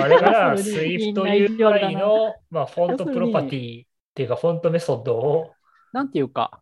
[0.00, 5.52] あれから Swift UI なの、まあ、フォントプロパティっていうか、フォントメソッドを
[5.92, 6.61] なんていうか、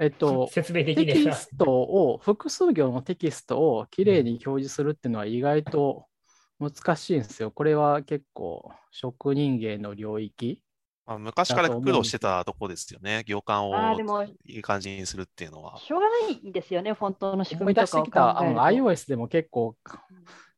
[0.00, 1.32] えっと、説明でテきねえな。
[1.32, 6.06] キストを、複数行のテキストをきれいに表示するっていうのは意外と
[6.58, 7.50] 難しいんですよ。
[7.50, 10.62] これは結構職人芸の領域。
[11.04, 13.24] まあ、昔から苦労してたとこですよね。
[13.26, 13.74] 行間を
[14.24, 15.76] いい感じにするっていうのは。
[15.76, 18.90] しょうがないんですよね、フォントの仕思い出して組みとかを考きた、あのえると。
[18.90, 19.76] iOS でも結構、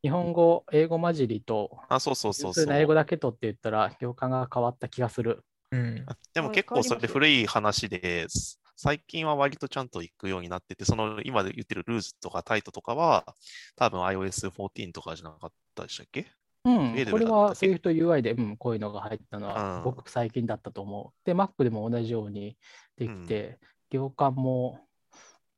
[0.02, 2.78] 日本語、英語混じりと、あ、そうそうそうそう普通の。
[2.78, 5.42] 英語だけとって言ったら、行間が変わった気がする。
[5.72, 6.06] うん。
[6.32, 13.24] でも結構それ古い話で、す最近は割とちゃんと行くようになってて、その今で言ってるルーズとかタイトとかは、
[13.76, 16.26] 多分 iOS14 とかじゃなかったでしたっけ？
[16.64, 21.26] うんこれは Swift UI で、うん、こういうのが入ったのは、うんごく最近だったと思う。
[21.26, 22.56] で、Mac でも同じように
[22.96, 23.60] できて、
[23.90, 24.80] 行間も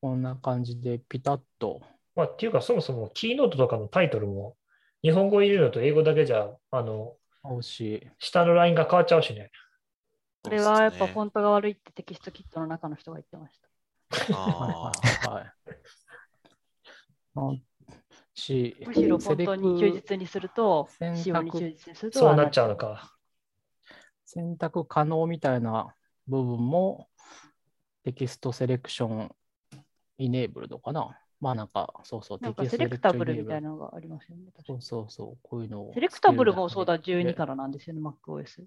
[0.02, 1.80] こんな感じでピタッと。
[2.14, 4.54] まあ、っていうか、そもそもキーノートとかのタイトルも、
[5.02, 9.50] 日本語入れるのと英語だけじゃ、あの、合うし、下のラインが変わっちゃうしね。
[10.44, 13.66] これはやっぱフォンントが悪いってテキストキットの中の人が言ってました。
[14.36, 15.30] あー。
[15.30, 15.54] は
[17.54, 17.64] い。
[18.34, 23.16] し、むしろフォントに忠セレク実にすると、選仕様に忠択実にすると、そうなっちゃうのか。
[24.26, 25.62] 選択可能みたい。
[25.62, 25.94] な
[26.26, 27.08] 部分も
[28.04, 29.34] テキストセレクション
[30.18, 31.18] イネーブルドかな。
[31.40, 33.62] まあなんか、そうそう、なんかセテキストレクタブルみたい。
[33.62, 33.68] な。
[33.68, 34.52] なのがありますよね。
[34.66, 35.66] そうそうそう、こうい。
[35.66, 35.92] うのを。
[35.94, 38.66] セレクタブルもそうだ、つける12からなんですよね、MacOS。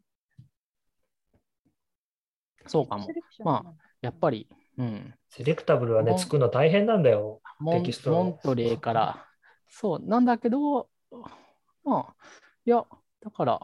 [2.67, 3.07] そうかも
[3.43, 4.47] まやっぱり、
[4.77, 5.13] うん。
[5.29, 7.41] セレクタブルはね、作るの大変なんだよ。
[7.59, 9.25] モンテキストモントレーから、
[9.69, 10.89] そう、なんだけど、
[11.83, 12.15] まあ、
[12.65, 12.85] いや、
[13.21, 13.59] だから、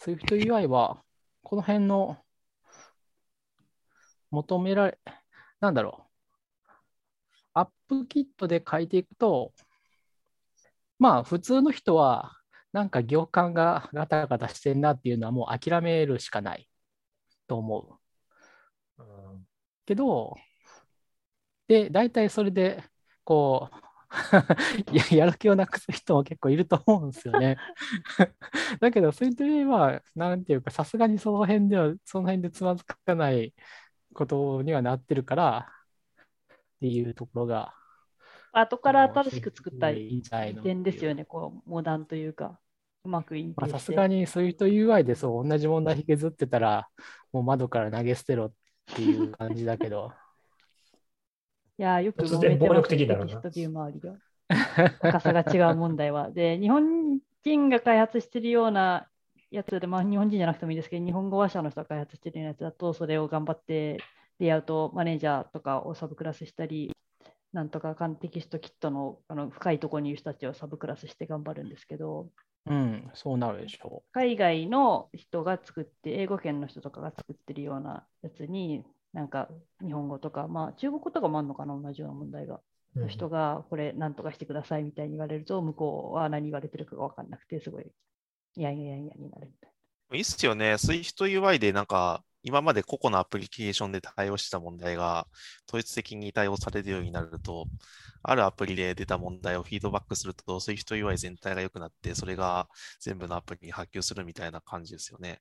[0.00, 1.02] SwiftUI は、
[1.42, 2.18] この辺の
[4.30, 4.98] 求められ、
[5.60, 6.06] なんだろ
[6.66, 6.70] う、
[7.54, 9.52] アップキットで書いていくと、
[10.98, 12.32] まあ、普通の人は、
[12.72, 16.68] なんか行間がガタガタしてんなっていうのはもう諦めるしかない
[17.46, 18.03] と思う。
[19.84, 20.36] うんけど、
[21.68, 22.82] で、大体それで、
[23.24, 23.84] こう
[24.96, 27.56] や、やる気をなくす人も結構いると思うんですよね。
[28.80, 33.54] だけど、そういう時は、なんていうか、さすがにその辺では、その辺でつまずかない
[34.14, 35.68] ことにはなってるから、
[36.46, 37.74] っていうところが、
[38.52, 42.60] 後から新しく作ったいいんじゃないの点ですよね、こう、モダンというか、
[43.04, 46.88] うまくインテまあ、ーしてさすがに SwiftUI でそう同じ問題引きずってたら、
[47.32, 48.52] もう窓から投げ捨てろっ
[48.86, 50.12] ていう感じだけど、
[51.78, 54.14] いやー、よく突然暴力的だろうなテキストビュー周りが。
[55.00, 56.30] 高さが違う問題は。
[56.30, 59.08] で、日本人が開発してるような
[59.50, 63.98] やつで、まあ、日本人じゃなくてもいいですけど、日本語話者の人が開発してるようなやつだと、それを頑張って、
[64.38, 66.92] レイアウトマネージャーとかをサブクラスしたり、
[67.52, 72.28] なんとかかんテキストキットのあの深いところにいる人たちをサブクラスして頑張るんですけど、
[72.66, 79.48] うん、そうなるでしょ海外の人が作って、英語圏の人とかが作ってるようなやつに、なんか
[79.84, 82.54] 日本語とか、まあ中国語とかもあるのかな、同じような問題が。
[82.54, 82.64] うん
[83.08, 87.86] 人がこれなんとかしてくださいみたいに言われると、向こうは何言われてるかが分かんなくて、すごい、
[88.54, 89.72] いやいやいやになるみたい
[90.12, 90.74] いいっすよね。
[90.74, 95.26] SwiftUI でなんか、今まで個々のアプリケーションで対応してた問題が
[95.66, 97.66] 統一的に対応されるようになると、
[98.22, 102.68] あるアプリで出た問題をフィードバックすると、SwiftUI 全体が良くなって、それが
[103.00, 105.40] 全部のアプリに波及するみたいな感じですよね。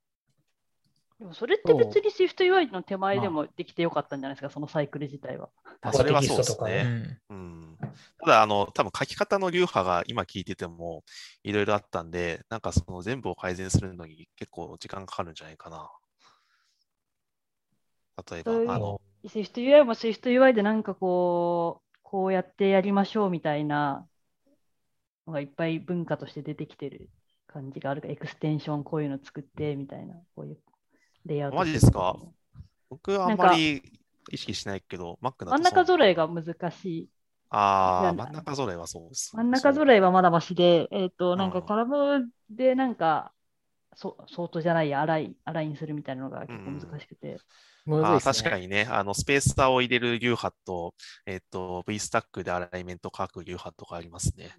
[1.19, 1.25] な。
[1.25, 5.49] でもそれって別に SwiftUI の手前でもできてよかったんじゃないですか、そのサイクル自体は。
[5.89, 5.93] う。
[5.93, 7.19] それはそうですねね。
[7.29, 7.37] うん。
[7.37, 7.77] うん。
[8.19, 11.03] ただ、あの、多分書き方の流派が今聞いてても
[11.43, 15.89] いろいろあったんで、なんかその全部を改善するのに結構時間かかるんじゃないかな。
[18.31, 24.07] 例えばそういう、あの、SwiftUI も SwiftUI でなんかこう、こうやってやりましょうみたいな
[25.27, 27.09] のがいっぱい文化として出てきてる
[27.47, 30.57] 感じがあるから、エクステンションこういうの作ってみたいな、こういう
[31.25, 31.57] レイアウト。
[31.57, 32.15] マジですか？
[32.89, 33.81] 僕はあんまり
[34.31, 37.09] 意識しないけど、Mac 真ん中揃えが難しい。
[37.49, 39.35] ああ、真ん中揃えはそうです。
[39.35, 43.32] 真ん中揃えはまだましで、えっ、と、なんかうんカラムでなんか、
[43.95, 47.33] そ相当じゃないや、アライン、アラインするみたいなのが結構難しくて。
[47.33, 47.39] あー
[47.85, 50.93] むずいっすね確かにね、あのスペースターを入れる流派と、
[51.25, 54.55] えっと、V スタックでアライメント書く流派とかありますね。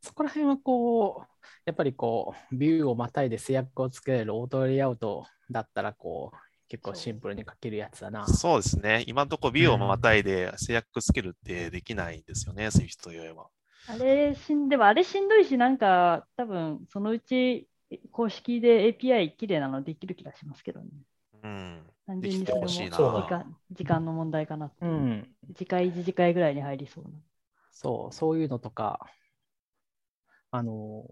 [0.00, 1.26] そこら辺はこう、
[1.64, 6.36] やっぱりこう、ビューをまたいで制約をつけれるオートレイアウトだったら、こう、
[6.68, 8.26] 結構シンプルに書けるやつだな。
[8.26, 9.04] そうですね。
[9.06, 13.46] 今のところビューをまたいで制約つけるってできないんですよね、Swift といえば。
[13.86, 17.68] あれしん、でもあれしんどいし、なんか多分そのうち
[18.10, 20.86] 公式で API きれいなのできる気がしますけどね。
[21.42, 21.82] うん。
[22.06, 22.90] 単純にそれも時
[23.28, 24.94] 間時間の問題かなっていうう。
[24.94, 25.28] ん。
[25.54, 27.10] 次回、次次回ぐらいに入りそうな。
[27.70, 29.06] そう、そういうのとか、
[30.50, 31.04] あの、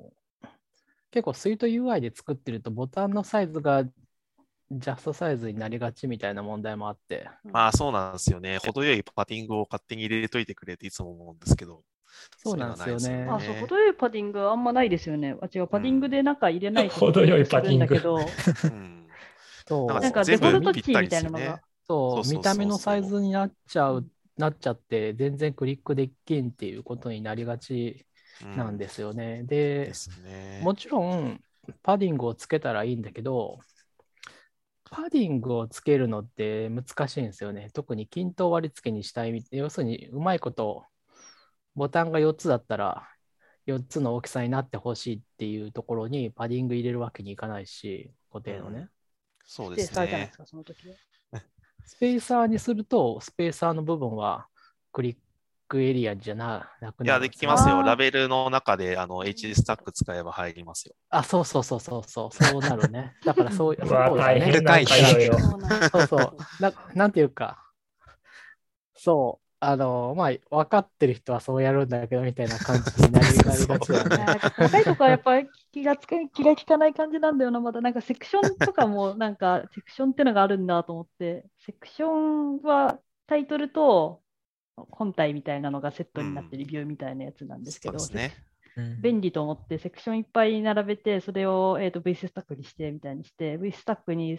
[1.11, 8.59] 結構 SuiteUI で作ってるとボタンのサイズがジャストサイズになりがちみたいな問題もあって、まあそうなんですよね。
[8.59, 11.83] 程よいパティングを勝手に入れといてくれっていつも思うんですけど。
[12.37, 15.37] そうなんですよねあ、そう、程よいパディングあんまないですよね。
[15.41, 17.99] あ、違う、パディングでなんか入れないと程よいパディング
[19.67, 21.61] そうなんかデフォルト値ぴったりみたいなのが。
[21.87, 24.07] そう見た目のサイズになっちゃう、
[24.37, 28.07] なっちゃって、全然クリックできんっていうことになりがち
[28.45, 29.43] うんなんですよね。
[29.45, 30.61] でで、すね。
[30.63, 31.41] もちろん、
[31.83, 33.59] パディングをつけたらいいんだけど、
[34.91, 37.71] パディングをつけるのって難しいんですよね。
[37.73, 39.45] 特に均等割り付けにしたいみ。
[39.51, 40.85] 要するに、うまいこと、
[41.75, 43.09] ボタンが4つだったら、
[43.67, 48.89] 4つの大きさになってほしいっていうところにパディング入れるわけにいかないし、固定のね。
[49.45, 50.39] そうです指定されたんでねす。
[50.39, 50.95] か、その時は。
[51.87, 54.47] スペーサーにすると、スペーサーの部分は
[54.93, 55.17] クリッ
[55.69, 57.83] クエリアじゃななくいや、なるんよですきますよ。
[57.83, 60.95] ラベルの中であの HD スタック使えば入りますよ。
[61.11, 63.15] あ、そうそうそうそうそう、そうなるね。
[63.25, 64.53] だからそういう、うわ、そうだね
[65.91, 66.63] そうそう。
[66.63, 67.65] ななんていうか、
[68.97, 74.17] そう、あの、まあ、分かってる人はそうやるんだけど、みたいな感じになりがちだよね。
[74.17, 84.23] なんか細かいとこはやっぱり気がつか気が利かない感じなんだよな、まだなんかセクションとかもなんかセクションってのがあるんだと思って、セクションはタイトルと
[84.91, 88.35] 本体みたいなのがセットになってレビューみたいなやつなんですけど、そうですね。
[88.77, 89.03] うん。
[89.03, 94.39] 便利と思ってセクションいっぱい並べて、それを、えー、と V スタックにしてみたいにして、V スタックに、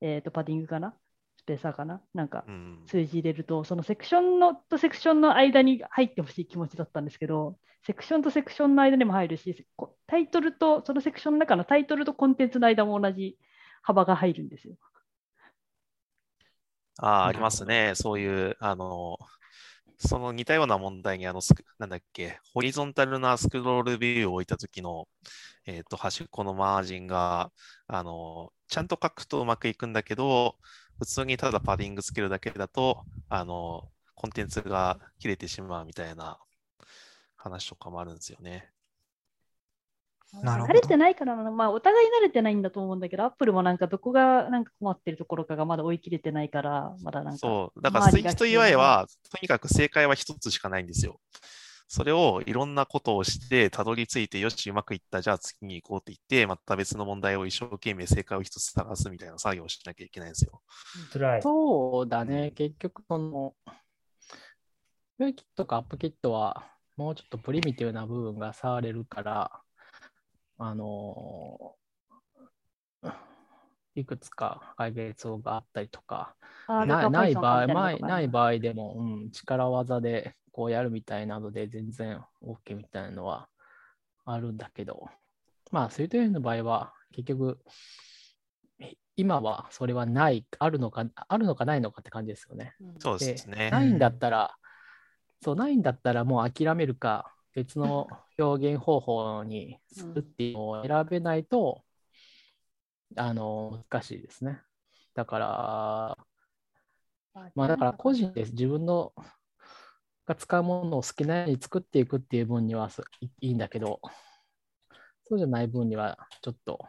[0.00, 1.07] えー、とパディングかなス
[1.48, 2.00] ペーサーかな？
[2.14, 2.78] なんかうん。
[2.86, 13.36] 数字入れると、そのセクションのとセクションの間に入ってほしい気持ちだったんですけど、セクションとセクションの間にも入るし、こタイトルと、そのセクションの中のタイトルとコンテンツの間も同じ
[13.82, 14.74] 幅が入るんですよ。
[17.00, 17.92] ああ、ありますね。
[17.94, 19.18] そういう、あの、
[19.98, 25.08] その似たような問題に、あの、スクなんだっけ、ホリゾンタルなスクロールビューを置いたときの、
[25.66, 27.52] えっと、端っこのマージンが、
[27.86, 30.56] あの、ちゃんと書くとうまくいくんだけど、
[30.98, 36.38] 普通にただパディングつけるだけだと、あの、コンテンツが切れてしまうみたいな
[37.36, 38.70] 話とかもあるんですよね。
[40.42, 47.38] なるほど慣れてないからな、まあ、お互い慣れてないんだと思うんだけど、アップルもなんかどこがなんか困ってるところかがまだ追い切れてないから、まだなんか。
[47.38, 47.80] そう。
[47.80, 51.20] だから周りが Swift UI は、とにかく正解は一つしかないんですよ。
[51.88, 60.60] それをいろんなことをして、たどり着いて、よし、うまくいった、じゃあ次に行こうって言って、また別の問題を一生懸命正解を一つ探すみたいな作業をしなきゃいけないんですよ。
[61.12, 61.42] 辛い。
[61.42, 63.54] そうだね、結局、その、
[65.18, 69.62] ウェイキットかアップキットは、もうちょっとプリミティブな部分が触れるから、
[70.58, 71.76] あの
[73.94, 76.34] いくつか解決があったりとか、
[76.68, 83.48] ない場合、ない場合でも、うん、力技でこうやるみたいなので全然 OK みたいなのは
[84.24, 85.08] あるんだけど、
[85.70, 87.60] まあ、そういう点の場合は、結局、
[88.80, 92.74] え今はそれはない、あるのか、あるのかないのかって感じですよね。
[92.80, 93.70] うんそうですね。
[93.70, 94.56] ないんだったら、
[95.44, 101.84] そう、ないんだったらもう諦めるか、別の表現方法にするっていうのを選べないと、
[103.14, 104.60] あの、難しいですね。
[105.14, 106.18] だから、
[107.54, 109.12] まあだから個人で自分の
[110.28, 114.00] が使うものを好きなように作っていくっていう分にはそいいいんだけど、
[115.24, 116.84] そうじゃない分にはちょっと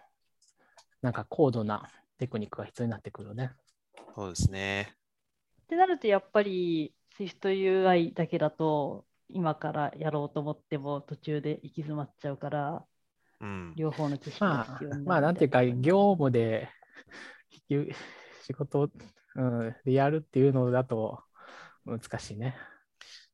[1.02, 3.52] なんか高度なテクニックが必要になってくるよね。
[4.14, 4.94] そうですね。
[5.64, 12.86] ってなると、やっぱり SwiftUI だけだと、今からやろうと思っても途中で行き詰まっちゃうから、
[13.40, 13.74] うん。
[13.78, 16.70] 両方の知識がまあ必要になる、まあなんていうか、業務で
[17.70, 17.96] 引き
[18.44, 18.90] 仕事を、
[19.36, 21.24] うん、でやるっていうのだと
[21.86, 22.58] 難しいね。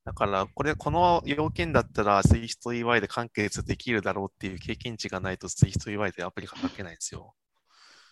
[0.06, 7.34] だから、これ、この要件だったら SwiftUI で完結できるだろうっていう経験値がないと SwiftUI でアプリが書けないんですよ。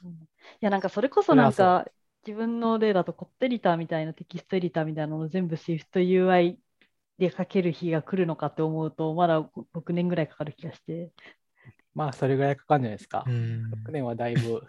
[0.03, 0.17] うんい
[0.59, 1.85] や、なんかそれこそなんか
[2.25, 6.57] 自分の例だとコットエディターみたいなテキストエディターみたいなのを全部 SwiftUI
[7.17, 9.41] で書ける日が来るのかって思うと、まだ
[9.73, 11.11] 6年ぐらいかかる気がして。
[11.93, 13.23] まあそれぐらいかかるんじゃないですか。
[13.27, 14.63] うん6年はだいぶ。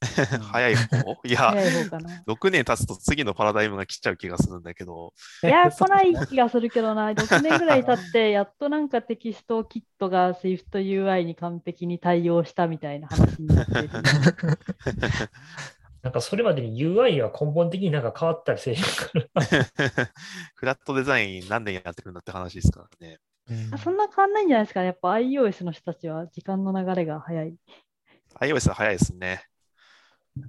[0.00, 1.20] 早い方？
[1.24, 2.22] いや、早い方かな。
[2.26, 13.90] 6年経つと次のパラダイムが来ちゃう気がするんだけど、いや、来ない気がするけどな、6年ぐらい経って、やっとなんかテキストキットが SwiftUI に完璧に対応したみたいな話になってる。
[16.02, 19.44] なんかそれまでに UI は根本的になんか変わったりせえへんから。
[20.54, 23.18] フラットデザイン何年やってるんだって話ですからね。
[23.50, 24.86] うんあそんな変わんないんじゃないですかね。
[24.86, 27.54] やっぱ iOS の人たちは時間の流れが早い。
[28.40, 29.49] iOS は早いですね。
[30.36, 30.42] じ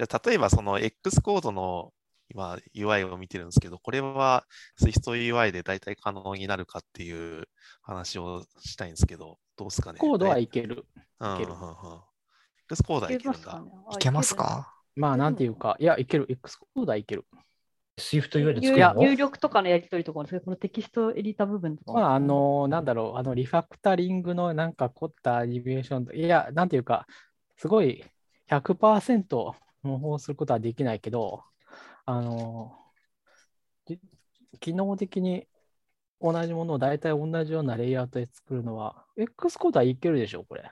[0.00, 1.92] ゃあ、例えばその X コードの
[2.28, 4.44] 今 UI を見てるんですけど、これは
[4.80, 7.44] SwiftUI で大体可能になるかっていう
[7.82, 10.00] 話をしたいんですけど、どうですかね？
[10.00, 10.86] コードはいいける。
[11.20, 11.38] うんうん
[12.68, 13.60] X コードはいけるんだ。
[13.60, 13.66] ね？
[13.92, 14.74] いけますか？
[14.96, 16.26] まあなんていうか、いや、いける。
[16.28, 17.24] X コードはいける。
[17.96, 18.94] SwiftUI で作入るの？
[19.02, 27.06] 入力とかのやり取りとかもですけどこのテキストエディター部分とかもまあ、あの、なんだろう、あの、リファクタリングのなんか凝ったアニメーションと、いや、なんていうか、
[27.56, 28.04] すごい
[28.48, 31.42] 100%模倣することはできないけど、
[32.04, 32.76] あの、
[33.86, 34.00] じ
[34.60, 35.46] 機能的に
[36.20, 40.70] 同じものを大体同じようなレイアウトで作るのは、X コードはいけるでしょ、これ。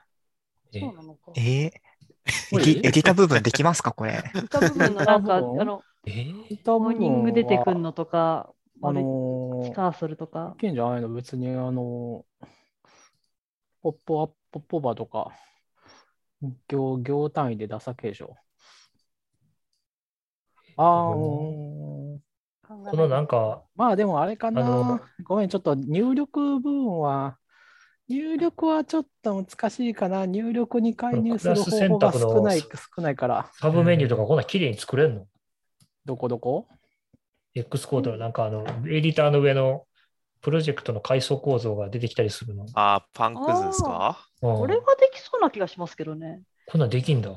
[0.73, 1.31] えそうなのか。
[1.35, 1.41] え？
[1.41, 4.23] ーエディエディタ部分できますかこれ？
[4.33, 6.11] 見た部分のなんか、あの、え？
[6.11, 8.51] ーモーニング出てくるのとか、
[8.81, 10.53] あのチカーソルとか。
[10.57, 11.09] い、けんじゃないの？
[11.09, 12.25] 別に、あの、
[13.81, 15.31] ポップアップ、ポップオーバーとか、
[16.67, 18.35] 行、行単位で出さけでしょ。
[20.77, 21.21] ああ、うう
[22.15, 22.19] ん
[22.67, 25.01] このなんか、まあでもあれかな。
[25.23, 27.37] ごめん、ちょっと入力部分は、
[28.07, 30.25] 入力はちょっと難しいかな。
[30.25, 32.69] 入力に介入する方法が少ない、少
[33.01, 33.49] ないから。
[33.53, 35.27] サブメニューとかこんな綺麗に作れんの？
[36.05, 36.67] どこどこ
[37.53, 39.85] ?X コードのなんかあの、エディターの上の
[40.41, 42.65] プロジェクトの階層構造が出てきたりするの。
[42.75, 44.17] あー、パンクズですか？
[44.41, 46.41] うんこれはできそうな気がしますけどね。
[46.67, 47.31] こんなんできんだ。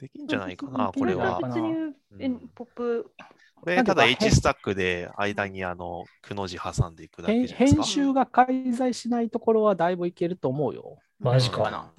[0.00, 1.40] できんじゃないかな、これは。
[1.42, 3.10] 別に、えうんポップ、
[3.56, 7.82] これ、ただ H スタックで間にあの、くの字挟んでいくだけ編じゃないですか？
[7.82, 10.98] 編集が介在しないところはだいぶいけると思うよ。
[11.18, 11.92] マジか。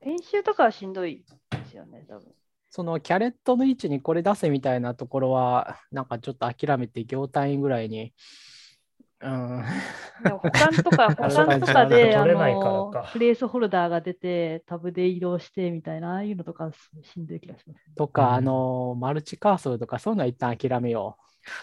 [0.00, 2.26] 編集とかはしんどいですよね、多分。
[2.70, 8.12] そのキャレットの位置にこれ出せみたいなところは、なんかちょっと諦めて行単位ぐらいに、
[9.20, 9.64] うん、
[10.22, 16.70] でも保管とか、 保あ管とかで、あのか、プレイスホルダーが出て、タブで移動してみたいな、ああいうのとか
[17.02, 17.94] しんどい気がします。
[17.96, 21.16] とか、うんあの、マルチカーソルとか、そういうのは一旦諦めよ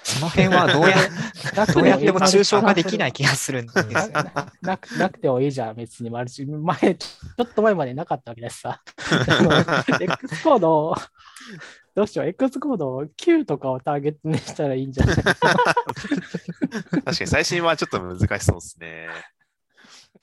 [0.04, 0.96] その辺はどうや
[1.74, 3.96] どうやってもいい抽象化できない気がするんですよね。
[4.62, 6.46] なくなくてもいいじゃん、別にマルチ。
[6.46, 8.82] 前、ちょっと前までなかったわけだしさ。
[10.00, 10.96] X コードを、
[11.96, 15.16] どうしよう、X コードを9とかをターゲットにしたらいいんじゃない？
[16.84, 19.08] 確かに最新はちょっと難しそうですね。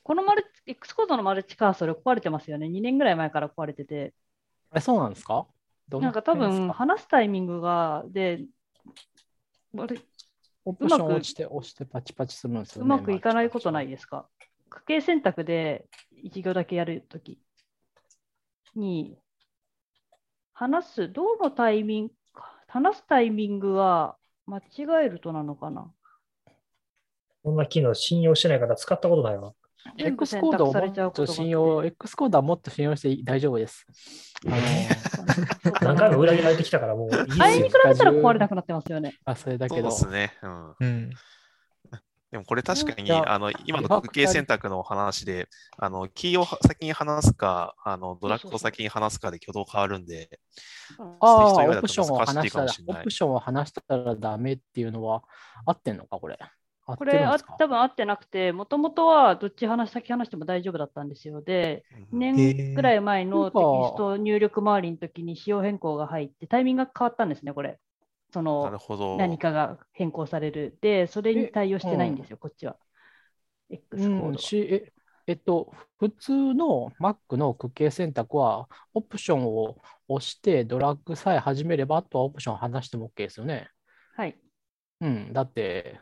[0.02, 2.66] このマルチ X コードのマルチカーソル壊れてますよね。
[2.66, 4.12] 2年ぐらい前から壊れてて、
[4.70, 5.46] あれ、そうなんですか？
[5.88, 8.44] どなんか多分話すタイミングが、で、
[9.78, 9.98] あれ
[10.64, 12.86] オプションうまく落ちて、押してパチパチするんですよね。
[12.86, 14.26] うまくいかないことないでですか？
[14.70, 15.86] 区形選択で
[16.22, 17.38] 一行だけやるとき
[18.74, 19.18] に、
[20.52, 22.12] 話す、どのタイミング、
[22.66, 24.62] 話すタイミングは間違
[25.04, 25.92] えるとなのかな？
[27.42, 29.52] こんな機能信用してないから使ったことないわ。
[29.98, 33.86] X 選コードをもっこと信用、X コードはもっと信用して大丈夫です。
[34.46, 37.74] あの何回も裏切られてきたからもういいっすよ前に比。
[37.84, 39.18] べたら壊れなくなってますよね。
[39.24, 39.88] あ、それだそうけど。
[39.88, 40.32] ですね。
[40.42, 40.74] うん。
[40.78, 41.10] うん。
[42.30, 50.40] でもこれ確かに、ああの、今のファクタリー区形選択の話で、あの、キーを先に離すか、あの、ドラッグを先に離すかで挙動変わるんで、
[51.20, 55.22] ああ、オプションを難したらオプションを離したらダメっていうのは
[55.66, 56.38] 合ってんのか、これ。
[56.84, 61.40] これあ多分合ってなくて、もともとはどっち話先話しても大丈夫だったんですよ。
[61.40, 67.78] で、2年ぐらい前のテキスト入力周りの時に仕様変更が入って、タイミングが変わったんですね、これ。
[68.32, 69.16] そなるのほど。
[69.16, 70.76] 何かが変更される。
[70.80, 72.76] で、それに対応してないんですよ、こっちは。
[73.70, 74.92] X コードはうん、しえ
[75.28, 79.76] えっと、普通の Mac の区形選択は、オプションを
[80.08, 83.68] 押してドラッグさえ始めれば、あとはオプションを離しても OK ですよね。
[84.16, 84.36] はい。
[85.00, 86.00] うん、だって、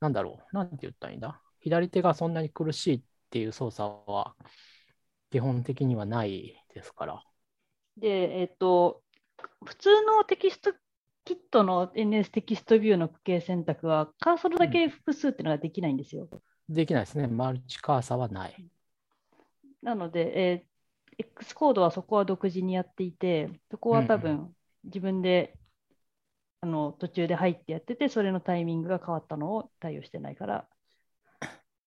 [0.00, 1.42] なんだろう、なんて言ったらいいんだ。
[1.60, 4.36] 左手がそんなに苦しいっていう操作は
[5.30, 7.24] 基本的にはないですから。
[7.96, 9.02] で、えっと、
[9.64, 10.72] 普通のテキスト
[11.24, 16.28] キットの NS テキストビューの区形選択は、カーソルだけ複数っていうのができないんですよ。
[16.70, 17.26] できないですね。
[17.26, 18.64] マルチカーサーはない。
[19.82, 20.70] なので、えー
[21.18, 25.59] X コードはそこは独自にやっていて、そこは多うん分自分で、
[26.62, 30.66] あの途中で入ってやってて、それのタイミングが変わったのを対応してないから、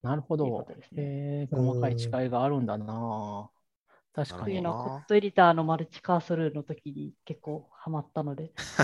[0.02, 0.54] なるほどね。
[0.98, 3.50] えー、細かい違いがあるんだな。
[4.16, 8.52] 確かになコットエディターのマルチカーソルの時に結構ハマったので、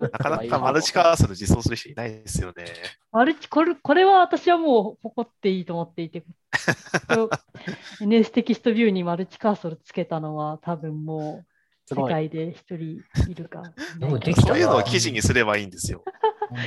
[0.00, 2.64] なかなかマルチカーソル実装する人いないですよね。
[3.12, 6.24] マルチこれ、これは私はもう誇っていいと思っていて、
[8.00, 11.53] NS テキストビューにマルチカーソルつけたのは多分もう
[11.86, 12.08] 世。
[12.08, 13.62] 界で一人いるか。
[13.98, 16.02] でもできたそういうのを記事にすればいいんですよ。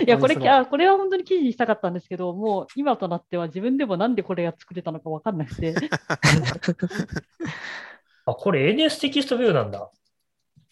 [0.06, 5.74] いや、これあ、これは本当に記事にしたかったんですけど、もう今となっては自分でもなんでこれが作れたのか分かんなくて、
[8.26, 9.90] あ、これ NS テキストビューなんだ。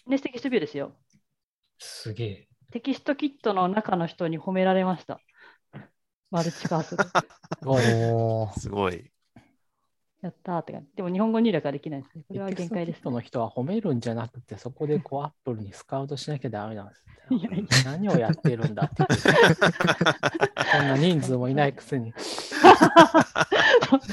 [0.08, 0.94] NS テキストビューですよ。
[1.80, 2.48] すげえ。
[2.72, 5.20] テキストキットの中の人に褒められました。
[6.30, 7.04] マルチカーソル。
[8.60, 9.12] すごい。
[10.26, 10.88] やったーって感じ。
[10.96, 12.24] でも日本語入力はできないですね。
[12.28, 17.06] これは限界です、テキストキットの人は褒めるんじゃなくて、そこでこうアップルにスカウトしなきゃダメなんですよ。
[17.38, 19.04] いやいや何をやってるんだって。
[19.06, 19.14] こ
[20.84, 22.14] んな人数もいないくせに。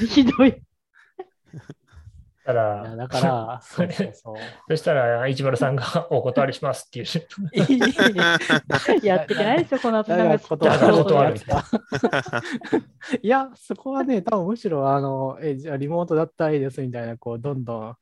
[0.09, 0.61] ひどい。
[2.43, 4.35] たら、だから、 そうそうそう。
[4.69, 7.05] そしたら、一丸さんが お断りしますっていう。
[7.53, 7.77] い
[9.03, 11.63] い やっていけないですよ、この後だからちょっとだから断るやつだ
[13.21, 17.97] いや、そこはね、多分むしろ、あの、え、じゃあリモートだったらいいですみたいな、こう、どんどん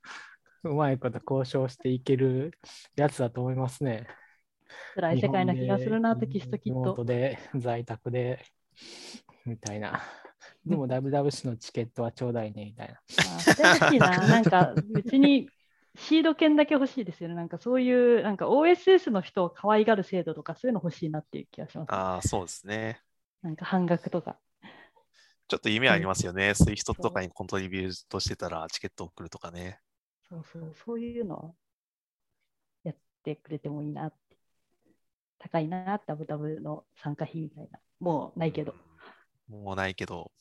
[0.64, 2.52] うまいこと交渉していける
[2.96, 4.08] やつだと思いますね。
[4.96, 6.94] 辛い世界な気がするな、テキストきっリモーと。
[6.98, 8.44] トで、在宅で、
[9.46, 10.02] みたいな。
[10.66, 12.94] でも WWC のチケットはちょうだいね、みたいな。
[12.96, 14.10] あ欲しいな。
[14.28, 15.50] なんか別に
[15.96, 17.36] シード権だけ欲しいですよね。
[17.36, 21.92] なんかそういう、なんか OSS の人を可愛がる制度とかそういうの欲しいなっていう気がします。
[21.92, 23.02] ああ、そうですね。
[23.42, 24.40] なんか半額とか。
[25.48, 26.54] ちょっと夢ありますよね。
[26.54, 29.80] そういう人とかにコントリビュートしてたらチケット送るとかね。
[30.30, 31.56] そうそう、そういうのを
[32.84, 34.38] やってくれてもいいなって。
[35.40, 37.80] 高いな、ダブダブの参加費みたいな。
[38.00, 38.76] もうないけど。
[39.52, 40.32] もうないけど。